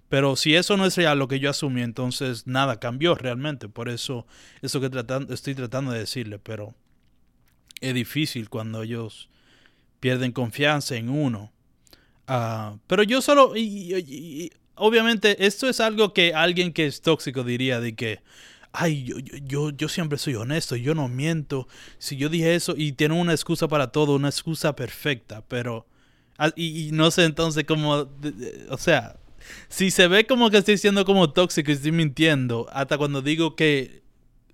[0.08, 3.68] Pero si eso no es real lo que yo asumí, entonces nada cambió realmente.
[3.68, 4.26] Por eso,
[4.62, 4.86] eso que
[5.30, 6.74] estoy tratando de decirle, pero
[7.80, 9.28] es difícil cuando ellos
[10.00, 11.52] pierden confianza en uno.
[12.26, 17.80] Uh, pero yo solo, y, obviamente esto es algo que alguien que es tóxico diría
[17.80, 18.20] de que,
[18.80, 21.66] ay, yo, yo, yo siempre soy honesto, yo no miento.
[21.98, 25.86] Si yo dije eso y tiene una excusa para todo, una excusa perfecta, pero...
[26.54, 28.08] Y, y no sé entonces cómo...
[28.70, 29.16] O sea,
[29.68, 33.56] si se ve como que estoy siendo como tóxico y estoy mintiendo, hasta cuando digo
[33.56, 34.02] que...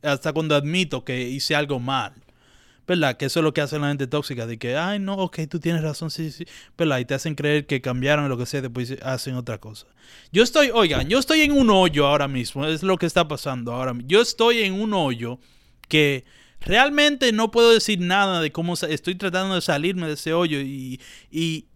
[0.02, 2.14] Hasta cuando admito que hice algo mal.
[2.87, 3.16] ¿Verdad?
[3.16, 5.61] Que eso es lo que hace la gente tóxica, de que, ay, no, ok, tú
[5.61, 6.99] tienes razón, sí, sí, ¿verdad?
[6.99, 9.87] Y te hacen creer que cambiaron lo que sea, después hacen otra cosa.
[10.33, 13.73] Yo estoy, oigan, yo estoy en un hoyo ahora mismo, es lo que está pasando
[13.73, 13.94] ahora.
[14.07, 15.38] Yo estoy en un hoyo
[15.88, 16.25] que
[16.61, 21.01] realmente no puedo decir nada de cómo estoy tratando de salirme de ese hoyo y,
[21.31, 21.66] y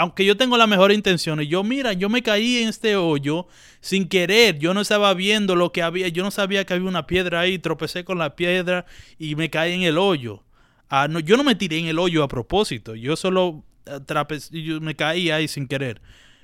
[0.00, 3.46] aunque yo tengo la mejor intención, yo mira, yo me caí en este hoyo
[3.82, 7.06] sin querer, yo no estaba viendo lo que había, yo no sabía que había una
[7.06, 8.86] piedra ahí, tropecé con la piedra
[9.18, 10.42] y me caí en el hoyo.
[10.88, 14.80] Ah, no, yo no me tiré en el hoyo a propósito, yo solo eh, yo
[14.80, 16.00] me caí ahí sin querer.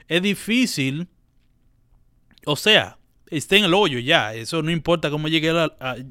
[0.07, 1.09] Es difícil,
[2.45, 2.99] o sea,
[3.31, 5.51] esté en el hoyo ya, eso no importa cómo llegué,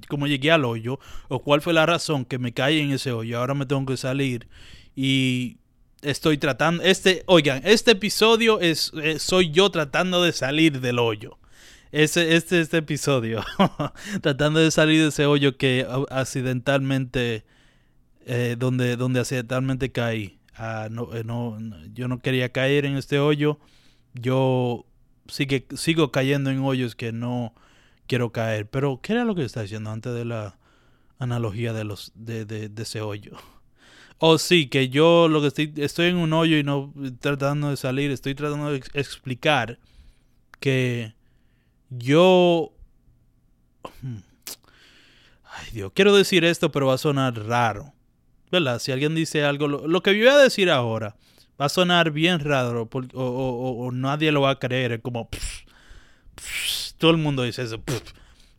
[0.08, 3.38] cómo llegué al hoyo o cuál fue la razón que me caí en ese hoyo,
[3.38, 4.48] ahora me tengo que salir
[4.96, 5.60] y
[6.02, 11.38] estoy tratando, este, oigan, este episodio es, eh, soy yo tratando de salir del hoyo.
[11.92, 13.42] Este, este, este episodio,
[14.22, 17.46] tratando de salir de ese hoyo que accidentalmente,
[18.26, 20.40] eh, donde, donde accidentalmente caí.
[20.56, 21.58] Ah, eh, no,
[21.94, 23.60] yo no quería caer en este hoyo.
[24.14, 24.86] Yo
[25.28, 27.54] sigue, sigo cayendo en hoyos que no
[28.08, 28.70] quiero caer.
[28.70, 30.58] Pero, ¿qué era lo que estaba diciendo antes de la
[31.18, 33.38] analogía de, los, de, de, de ese hoyo?
[34.18, 37.78] Oh, sí, que yo lo que estoy, estoy en un hoyo y no tratando de
[37.78, 39.78] salir, estoy tratando de explicar
[40.60, 41.14] que
[41.90, 42.72] yo...
[45.58, 47.94] Ay Dios, quiero decir esto, pero va a sonar raro.
[48.52, 48.80] ¿Verdad?
[48.80, 51.16] Si alguien dice algo, lo, que voy a decir ahora
[51.60, 54.94] va a sonar bien raro o, nadie lo va a creer.
[54.94, 55.30] Es como...
[56.98, 57.82] todo el mundo dice eso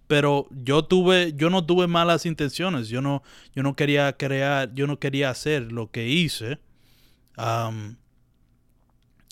[0.06, 2.88] pero yo tuve yo no tuve malas intenciones.
[2.88, 3.22] Yo no
[3.54, 6.58] yo no quería crear yo no quería hacer lo que hice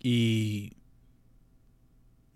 [0.03, 0.73] y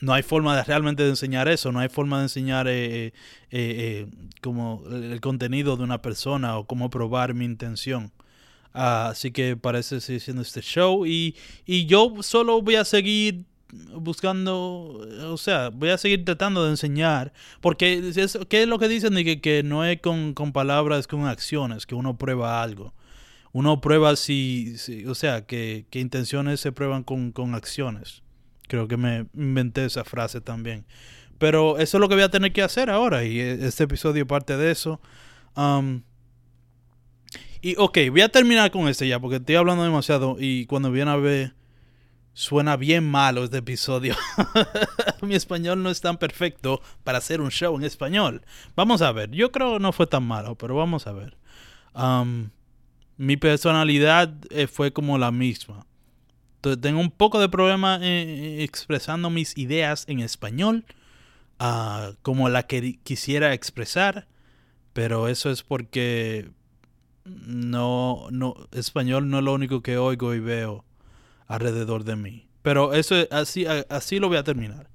[0.01, 1.73] no hay forma de realmente de enseñar eso.
[1.73, 3.13] No hay forma de enseñar eh, eh,
[3.51, 4.07] eh,
[4.41, 8.13] como el contenido de una persona o cómo probar mi intención.
[8.73, 11.35] Así que parece seguir siendo este show y,
[11.67, 15.01] y yo solo voy a seguir buscando,
[15.31, 18.13] o sea, voy a seguir tratando de enseñar, porque
[18.49, 19.15] ¿qué es lo que dicen?
[19.15, 22.95] que, que no es con, con, palabras, con acciones, que uno prueba algo.
[23.53, 24.77] Uno prueba si,
[25.07, 28.23] o sea, que, que, intenciones se prueban con, con, acciones.
[28.69, 30.85] Creo que me inventé esa frase también.
[31.39, 34.27] Pero eso es lo que voy a tener que hacer ahora, y e, este episodio
[34.27, 35.01] parte de eso.
[37.61, 41.11] Y ok, voy a terminar con este ya, porque estoy hablando demasiado, y cuando viene
[41.11, 41.58] a ver
[42.39, 44.15] Suena bien malo este episodio.
[45.23, 48.43] Mi español no es tan perfecto para hacer un show en español.
[48.77, 49.33] Vamos a ver.
[49.33, 51.37] Yo creo que no fue tan malo, pero vamos a ver.
[53.17, 55.85] mi personalidad eh, fue como la misma.
[56.59, 60.85] Entonces, tengo un poco de problema eh, eh, expresando mis ideas en español,
[61.59, 64.29] ah, como la que quisiera expresar,
[64.93, 66.53] pero eso es porque
[67.25, 70.85] no, no, español no es lo único que oigo y veo
[71.49, 72.49] alrededor de mí.
[72.63, 74.89] Pero eso así, así lo voy a terminar.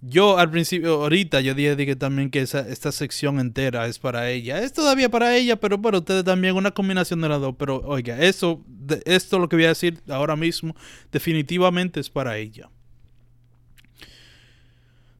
[0.00, 4.62] Yo al principio, ahorita yo dije, también que esa, esta sección entera es para ella.
[4.62, 7.56] Es todavía para ella, pero para ustedes también una combinación de las dos.
[7.58, 8.64] Pero oiga, eso,
[9.04, 10.74] esto lo que voy a decir ahora mismo,
[11.10, 12.70] definitivamente es para ella.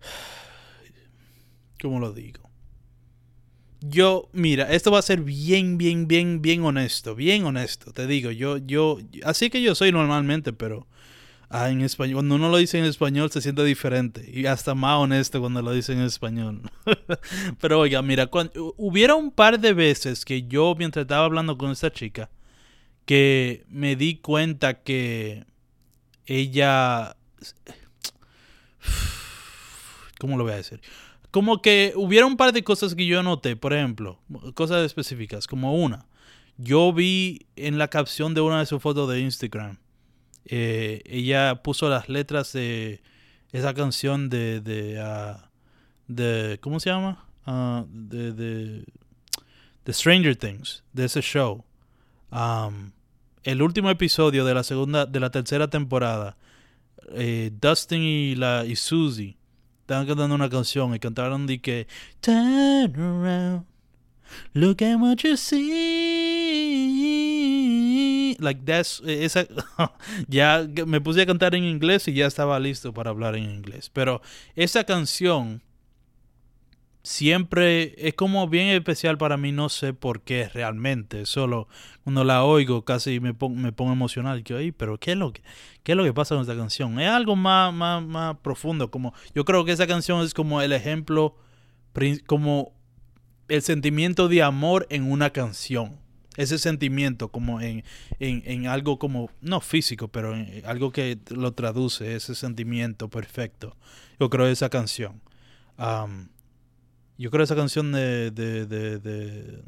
[1.82, 2.47] ¿Cómo lo digo?
[3.80, 8.32] Yo, mira, esto va a ser bien, bien, bien, bien honesto, bien honesto, te digo,
[8.32, 10.88] yo, yo, así que yo soy normalmente, pero
[11.48, 14.98] ah, en español, cuando uno lo dice en español se siente diferente y hasta más
[14.98, 16.62] honesto cuando lo dice en español.
[17.60, 21.70] pero oiga, mira, cuando, hubiera un par de veces que yo, mientras estaba hablando con
[21.70, 22.30] esta chica,
[23.06, 25.44] que me di cuenta que
[26.26, 27.16] ella,
[30.18, 30.80] ¿cómo lo voy a decir?
[31.30, 34.18] Como que hubiera un par de cosas que yo noté, por ejemplo,
[34.54, 36.06] cosas específicas, como una,
[36.56, 39.78] yo vi en la capción de una de sus fotos de Instagram,
[40.44, 43.02] eh, ella puso las letras de
[43.52, 45.50] esa canción de, de, ah,
[46.06, 47.24] de ¿cómo se llama?
[47.46, 48.84] Uh, de, de,
[49.90, 51.64] Stranger Things, de ese show.
[53.42, 56.36] El último episodio de la segunda, de la tercera temporada,
[57.12, 59.37] eh, Dustin y, la, y Susie
[59.88, 61.86] estaban cantando una canción y cantaron de que
[62.20, 63.64] Turn around,
[64.52, 65.56] look at what you see.
[68.38, 69.46] Like that's esa
[70.28, 73.88] ya me puse a cantar en inglés y ya estaba listo para hablar en inglés.
[73.90, 74.20] Pero
[74.56, 75.62] esa canción
[77.08, 81.66] siempre es como bien especial para mí, no sé por qué realmente, solo
[82.04, 85.40] cuando la oigo casi me, pongo, emocional, que, pero ¿qué es, lo que,
[85.82, 87.00] ¿qué es lo que pasa con esta canción?
[87.00, 90.70] Es algo más, más, más profundo, como yo creo que esa canción es como el
[90.70, 91.34] ejemplo,
[92.26, 92.74] como
[93.48, 95.96] el sentimiento de amor en una canción.
[96.36, 97.84] ese sentimiento como en,
[98.20, 103.78] en, en algo como, no físico, pero en algo que lo traduce, ese sentimiento perfecto.
[104.20, 105.22] Yo creo esa canción.
[107.18, 108.30] Yo creo esa canción de...
[108.30, 109.62] de, de, de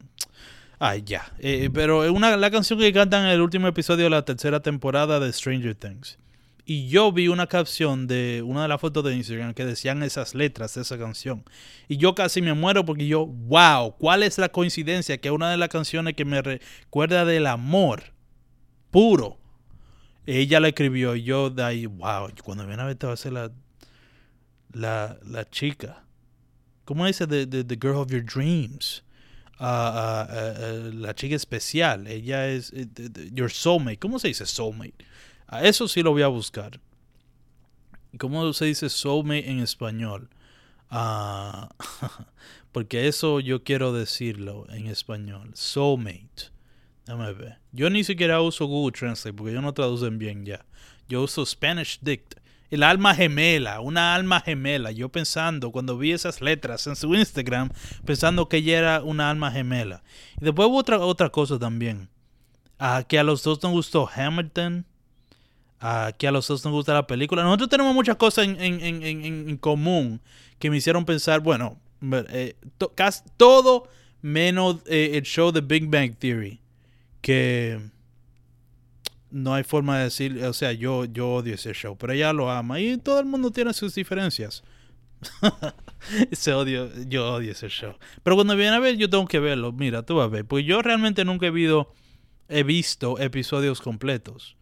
[0.82, 1.30] Ay, ya.
[1.38, 5.20] Eh, pero es la canción que cantan en el último episodio de la tercera temporada
[5.20, 6.18] de Stranger Things.
[6.64, 10.34] Y yo vi una capción de una de las fotos de Instagram que decían esas
[10.34, 11.44] letras de esa canción.
[11.86, 15.56] Y yo casi me muero porque yo, wow, ¿cuál es la coincidencia que una de
[15.56, 18.04] las canciones que me recuerda del amor
[18.90, 19.38] puro?
[20.26, 23.16] Ella la escribió y yo de ahí, wow, cuando viene a ver te va a
[23.16, 23.50] ser la,
[24.72, 26.04] la, la chica.
[26.90, 27.24] ¿Cómo dice?
[27.24, 29.02] The, the, girl of your dreams.
[29.60, 32.08] Uh, uh, uh, la chica especial.
[32.08, 32.84] Ella es eh,
[33.32, 34.00] your soulmate.
[34.00, 35.04] ¿Cómo se dice soulmate?
[35.46, 36.80] A eso sí lo voy a buscar.
[38.18, 40.30] ¿Cómo se dice soulmate en español?
[40.90, 41.68] Ah,
[42.72, 45.52] porque eso yo quiero decirlo en español.
[45.54, 46.50] Soulmate.
[47.06, 47.58] Déjame ver.
[47.70, 50.66] Yo ni siquiera uso Google Translate porque yo no traducen bien ya.
[51.08, 52.34] Yo uso Spanish Dict.
[52.70, 54.92] El alma gemela, una alma gemela.
[54.92, 57.70] Yo pensando, cuando vi esas letras en su Instagram,
[58.04, 60.02] pensando que ella era una alma gemela.
[60.40, 62.08] Y después hubo otra, otra cosa también.
[62.78, 64.86] Uh, que a los dos nos gustó Hamilton.
[65.82, 67.42] Uh, que a los dos nos gusta la película.
[67.42, 70.20] Nosotros tenemos muchas cosas en, en, en, en común
[70.58, 71.78] que me hicieron pensar, bueno,
[72.12, 72.54] eh,
[72.94, 73.88] casi todo
[74.22, 76.60] menos eh, el show de Big Bang Theory.
[77.20, 77.80] Que
[79.30, 82.50] no hay forma de decir, o sea, yo, yo odio ese show, pero ella lo
[82.50, 84.62] ama y todo el mundo tiene sus diferencias.
[86.30, 87.94] ese odio, yo odio ese show.
[88.22, 89.72] Pero cuando viene a ver, yo tengo que verlo.
[89.72, 90.44] Mira, tú vas a ver.
[90.44, 91.92] Pues yo realmente nunca he, visto,
[92.48, 94.56] he visto episodios completos.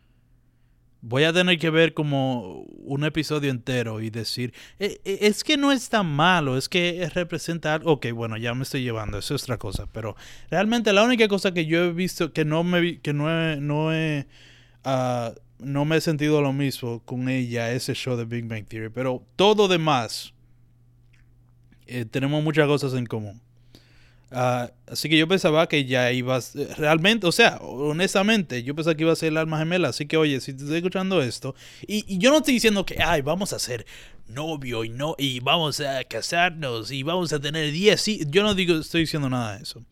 [1.00, 5.88] Voy a tener que ver como un episodio entero y decir, es que no es
[5.88, 7.92] tan malo, es que representa algo.
[7.92, 9.86] Ok, bueno, ya me estoy llevando, eso es otra cosa.
[9.92, 10.16] Pero
[10.50, 14.26] realmente la única cosa que yo he visto que no me que no no he
[14.84, 18.90] Uh, no me he sentido lo mismo con ella, ese show de Big Bang Theory,
[18.90, 20.32] pero todo demás
[21.86, 23.40] eh, tenemos muchas cosas en común.
[24.30, 29.02] Uh, así que yo pensaba que ya ibas, realmente, o sea, honestamente, yo pensaba que
[29.02, 29.88] iba a ser el alma gemela.
[29.88, 31.54] Así que, oye, si te estoy escuchando esto,
[31.86, 33.86] y, yo no estoy diciendo que, ay, vamos a ser
[34.28, 38.54] novio y no, y vamos a casarnos y vamos a tener 10, sí, yo no
[38.54, 39.82] digo, estoy diciendo nada de eso.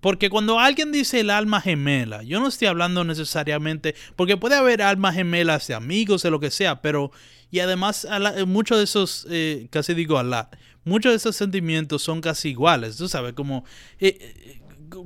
[0.00, 4.82] Porque cuando alguien dice el alma gemela, yo no estoy hablando necesariamente, porque puede haber
[4.82, 7.12] almas gemelas de amigos, de lo que sea, pero,
[7.50, 8.06] y además
[8.46, 10.50] muchos de esos, eh, casi digo la
[10.84, 13.64] muchos de esos sentimientos son casi iguales, tú sabes, como,
[13.98, 14.60] eh,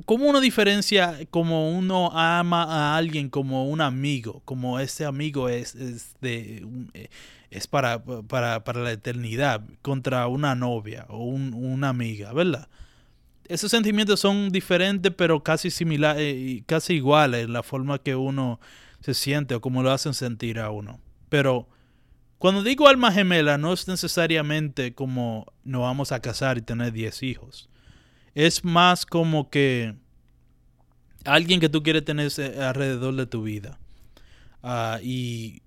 [0.05, 5.75] como uno diferencia, como uno ama a alguien como un amigo, como ese amigo es,
[5.75, 6.67] es de...
[6.95, 7.09] Eh,
[7.51, 12.69] es para, para, para, la eternidad contra una novia o un, una amiga, ¿verdad?
[13.49, 18.61] Esos sentimientos son diferentes, pero casi similares, eh, casi iguales la forma que uno
[19.01, 21.01] se siente o como lo hacen sentir a uno.
[21.29, 21.69] Pero
[22.39, 27.23] cuando digo alma gemela, no es necesariamente como nos vamos a casar y tener 10
[27.23, 27.69] hijos.
[28.35, 29.97] Es más como que
[31.25, 32.31] alguien que tú quieres tener
[32.61, 33.79] alrededor de tu vida.
[34.63, 35.63] Uh, y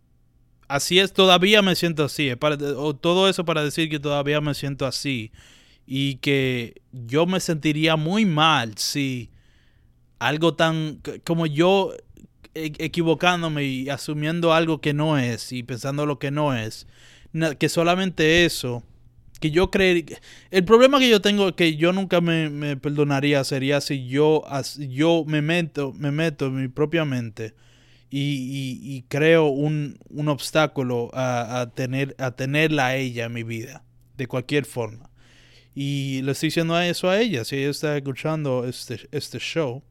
[0.67, 2.35] así es, todavía me siento así.
[2.35, 5.31] Para, todo eso para decir que todavía me siento así
[5.85, 9.29] y que yo me sentiría muy mal si
[10.19, 11.93] algo tan como yo
[12.53, 16.87] e, equivocándome y asumiendo algo que no es y pensando lo que no es,
[17.57, 18.83] que solamente eso,
[19.39, 20.19] que yo creería,
[20.51, 24.43] el problema que yo tengo que yo nunca me, me perdonaría sería si yo,
[24.77, 27.55] yo me, meto, me meto en mi propia mente
[28.09, 33.33] y, y, y creo un, un obstáculo a, a, tener, a tenerla a ella en
[33.33, 33.85] mi vida,
[34.17, 35.10] de cualquier forma.
[35.73, 39.83] Y le estoy diciendo eso a ella, si ella está escuchando este, este show,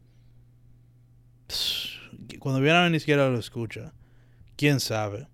[2.38, 3.92] cuando viene ni siquiera lo escucha.
[4.56, 5.26] ¿Quién sabe?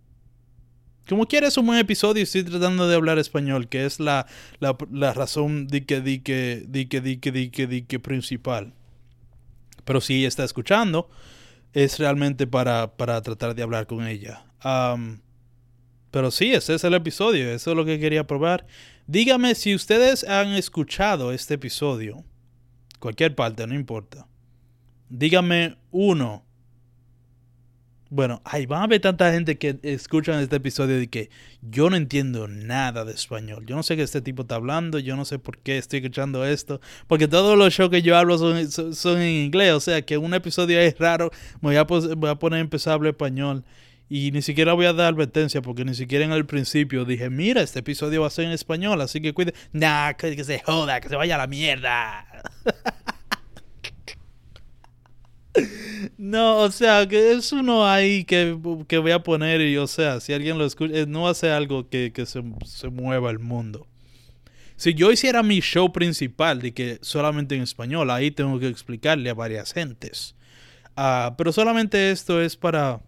[1.09, 4.26] Como quiera es un buen episodio estoy tratando de hablar español, que es la,
[4.59, 8.72] la, la razón de que, di que, di que, que, que, que principal.
[9.84, 11.09] Pero si ella está escuchando,
[11.72, 14.47] es realmente para, para tratar de hablar con ella.
[16.17, 18.67] Pero sí, ese es el episodio, eso es lo que quería probar.
[19.07, 22.25] Dígame si ustedes han escuchado este episodio,
[22.99, 24.27] cualquier parte, no importa.
[25.11, 26.43] Dígame uno.
[28.09, 31.29] Bueno, hay van a haber tanta gente que escuchan este episodio de que
[31.61, 33.67] yo no entiendo nada de español.
[33.67, 36.47] Yo no sé qué este tipo está hablando, yo no sé por qué estoy escuchando
[36.47, 36.81] esto.
[37.09, 39.75] Porque todos los shows que yo hablo son, son, en inglés.
[39.75, 41.31] O sea que un episodio es raro.
[41.61, 43.67] Me voy a, voy a poner a empezar a hablar español.
[44.09, 47.63] Y ni siquiera voy a dar advertencia porque ni siquiera en el principio dije, mira,
[47.63, 49.53] este episodio va a ser en español, así que cuide.
[49.73, 52.27] Nah, que, se joda, que se vaya a la mierda.
[56.19, 60.21] No, o sea, que es uno ahí que, que voy a poner y, o sea,
[60.21, 63.87] si alguien lo escucha, eh, no hace algo que, que se, se mueva el mundo.
[64.77, 69.31] Si yo hiciera mi show principal de que solamente en español, ahí tengo que explicarle
[69.31, 70.35] a varias gentes.
[70.97, 73.01] Ah, pero solamente esto es para...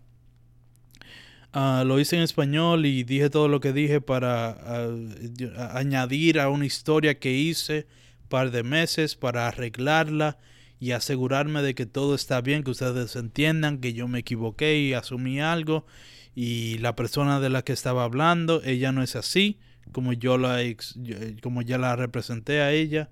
[1.52, 6.48] ah, lo hice en español y dije todo lo que dije para a- añadir a
[6.50, 7.86] una historia que hice
[8.28, 10.38] par de meses para arreglarla
[10.80, 14.92] y asegurarme de que todo está bien, que ustedes entiendan que yo me equivoqué y
[14.94, 15.86] asumí algo
[16.34, 19.58] y la persona de la que estaba hablando, ella no es así,
[19.92, 20.58] como yo la
[21.42, 23.10] como ya la representé a ella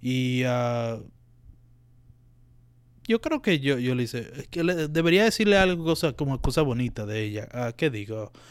[0.00, 0.98] y ah,
[3.08, 6.62] yo creo que yo, yo le hice, que le- debería decirle algo cosa, como cosa
[6.62, 7.48] bonita de ella.
[7.52, 8.32] Ah, ¿Qué digo?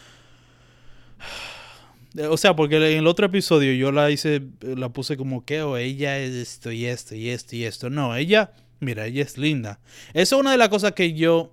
[2.29, 5.77] O sea, porque en el otro episodio yo la hice, la puse como que, o
[5.77, 7.89] ella es esto y esto y esto y esto.
[7.89, 9.79] No, ella, mira, ella es linda.
[10.13, 11.51] Eso es una de las cosas que yo,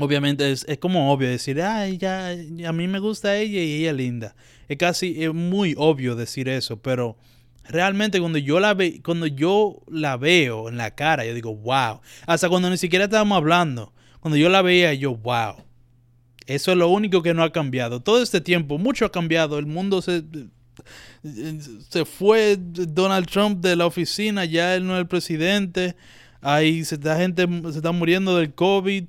[0.00, 2.30] obviamente, es, es como obvio decir, ah, ella,
[2.66, 4.34] a mí me gusta ella y ella es linda.
[4.68, 7.16] Es casi, es muy obvio decir eso, pero
[7.64, 12.00] realmente cuando yo la ve, cuando yo la veo en la cara, yo digo, wow.
[12.26, 15.56] Hasta cuando ni siquiera estábamos hablando, cuando yo la veía, yo, wow.
[16.46, 18.00] Eso es lo único que no ha cambiado.
[18.00, 19.58] Todo este tiempo, mucho ha cambiado.
[19.58, 20.24] El mundo se,
[21.88, 25.96] se fue Donald Trump de la oficina, ya él no es el presidente.
[26.40, 29.04] Ahí se está gente se está muriendo del COVID.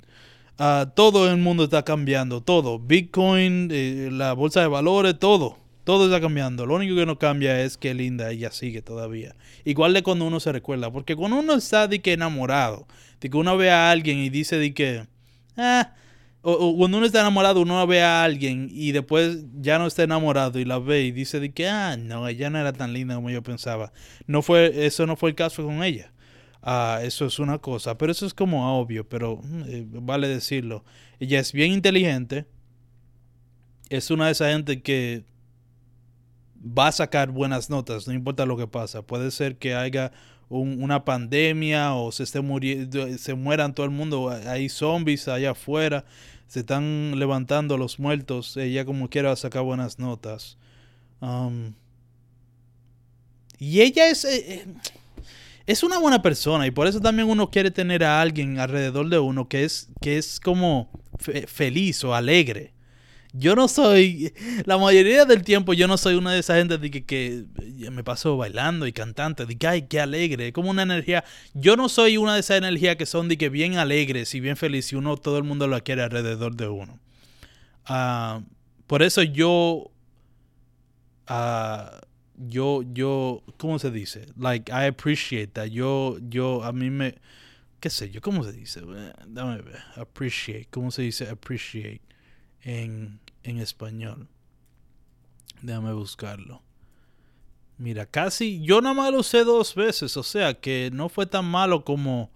[0.59, 2.77] Ah, todo el mundo está cambiando, todo.
[2.77, 5.57] Bitcoin, eh, la bolsa de valores, todo.
[5.83, 6.65] Todo está cambiando.
[6.65, 9.35] Lo único que no cambia es que linda ella sigue todavía.
[9.65, 10.91] Igual de cuando uno se recuerda.
[10.91, 12.87] Porque cuando uno está de que enamorado,
[13.19, 15.05] de que uno ve a alguien y dice de que,
[15.57, 15.93] ah,
[16.41, 20.59] o, cuando uno está enamorado, uno ve a alguien y después ya no está enamorado
[20.59, 23.29] y la ve y dice de que, ah, no, ella no era tan linda como
[23.29, 23.91] yo pensaba.
[24.25, 26.13] No fue, eso no fue el caso con ella.
[26.61, 30.85] Ah, eso es una cosa, pero eso es como obvio, pero mm, eh, vale decirlo.
[31.19, 32.45] Ella es bien inteligente.
[33.89, 35.25] Es una de esas gente que
[36.65, 39.01] va a sacar buenas notas, no importa lo que pasa.
[39.01, 40.11] Puede ser que haya
[40.49, 45.51] un- una pandemia o se esté muriendo, se mueran todo el mundo, hay zombies allá
[45.51, 46.05] afuera,
[46.47, 50.57] se están levantando los muertos, ella como quiera va a sacar buenas notas.
[51.21, 51.73] Um,
[53.57, 54.65] y ella es, eh, eh,
[55.65, 59.19] es una buena persona y por eso también uno quiere tener a alguien alrededor de
[59.19, 60.89] uno que es, que es como
[61.19, 62.72] fe- feliz o alegre.
[63.35, 64.31] Yo no soy,
[64.65, 67.45] la mayoría del tiempo yo no soy una de esas gente de que, que
[67.91, 71.23] me paso bailando y cantante, de que ay, qué alegre, como una energía.
[71.55, 74.55] Yo no soy una de esas energías que son de que bien alegres y bien
[74.55, 76.99] felices y uno, todo el mundo lo quiere alrededor de uno.
[77.85, 78.41] Ah,
[78.85, 79.91] por eso yo,
[81.25, 82.01] ah,
[82.37, 84.27] yo, yo, ¿cómo se dice?
[84.37, 85.67] Like, I appreciate that.
[85.67, 87.15] Yo, yo, a mí me,
[87.79, 88.81] qué sé yo, ¿cómo se dice?
[89.27, 89.63] Dame
[89.95, 92.01] appreciate, ¿cómo se dice appreciate
[92.63, 94.27] en, en español?
[95.61, 96.61] Déjame buscarlo.
[97.77, 101.45] Mira, casi, yo nada más lo usé dos veces, o sea que no fue tan
[101.45, 102.31] malo como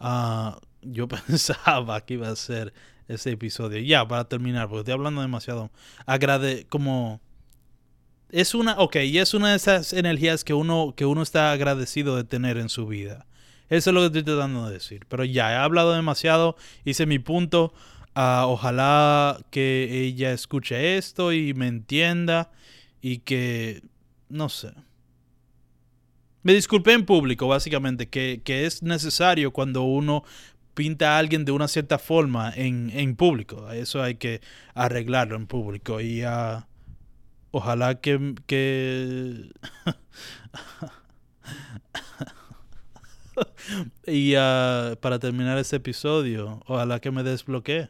[0.00, 2.72] ah, yo pensaba que iba a ser
[3.08, 3.78] ese episodio.
[3.80, 5.70] Ya, para terminar, porque estoy hablando demasiado.
[6.06, 7.20] Agrade, como
[8.30, 12.16] es una, ok, y es una de esas energías que uno, que uno está agradecido
[12.16, 13.26] de tener en su vida.
[13.70, 15.06] Eso es lo que estoy tratando de decir.
[15.08, 17.72] Pero ya, he hablado demasiado, hice mi punto.
[18.20, 22.50] Ojalá que ella escuche esto y me entienda
[23.00, 23.82] y que,
[24.28, 24.72] no sé.
[26.42, 30.24] Me disculpé en público, básicamente, que, que es necesario cuando uno
[30.74, 33.70] pinta a alguien de una cierta forma en, en público.
[33.70, 34.40] Eso hay que
[34.74, 36.00] arreglarlo en público.
[36.00, 36.66] Y ah,
[37.52, 38.34] ojalá que...
[38.46, 39.48] que
[44.06, 47.88] y ah, para terminar este episodio, ojalá que me desbloquee.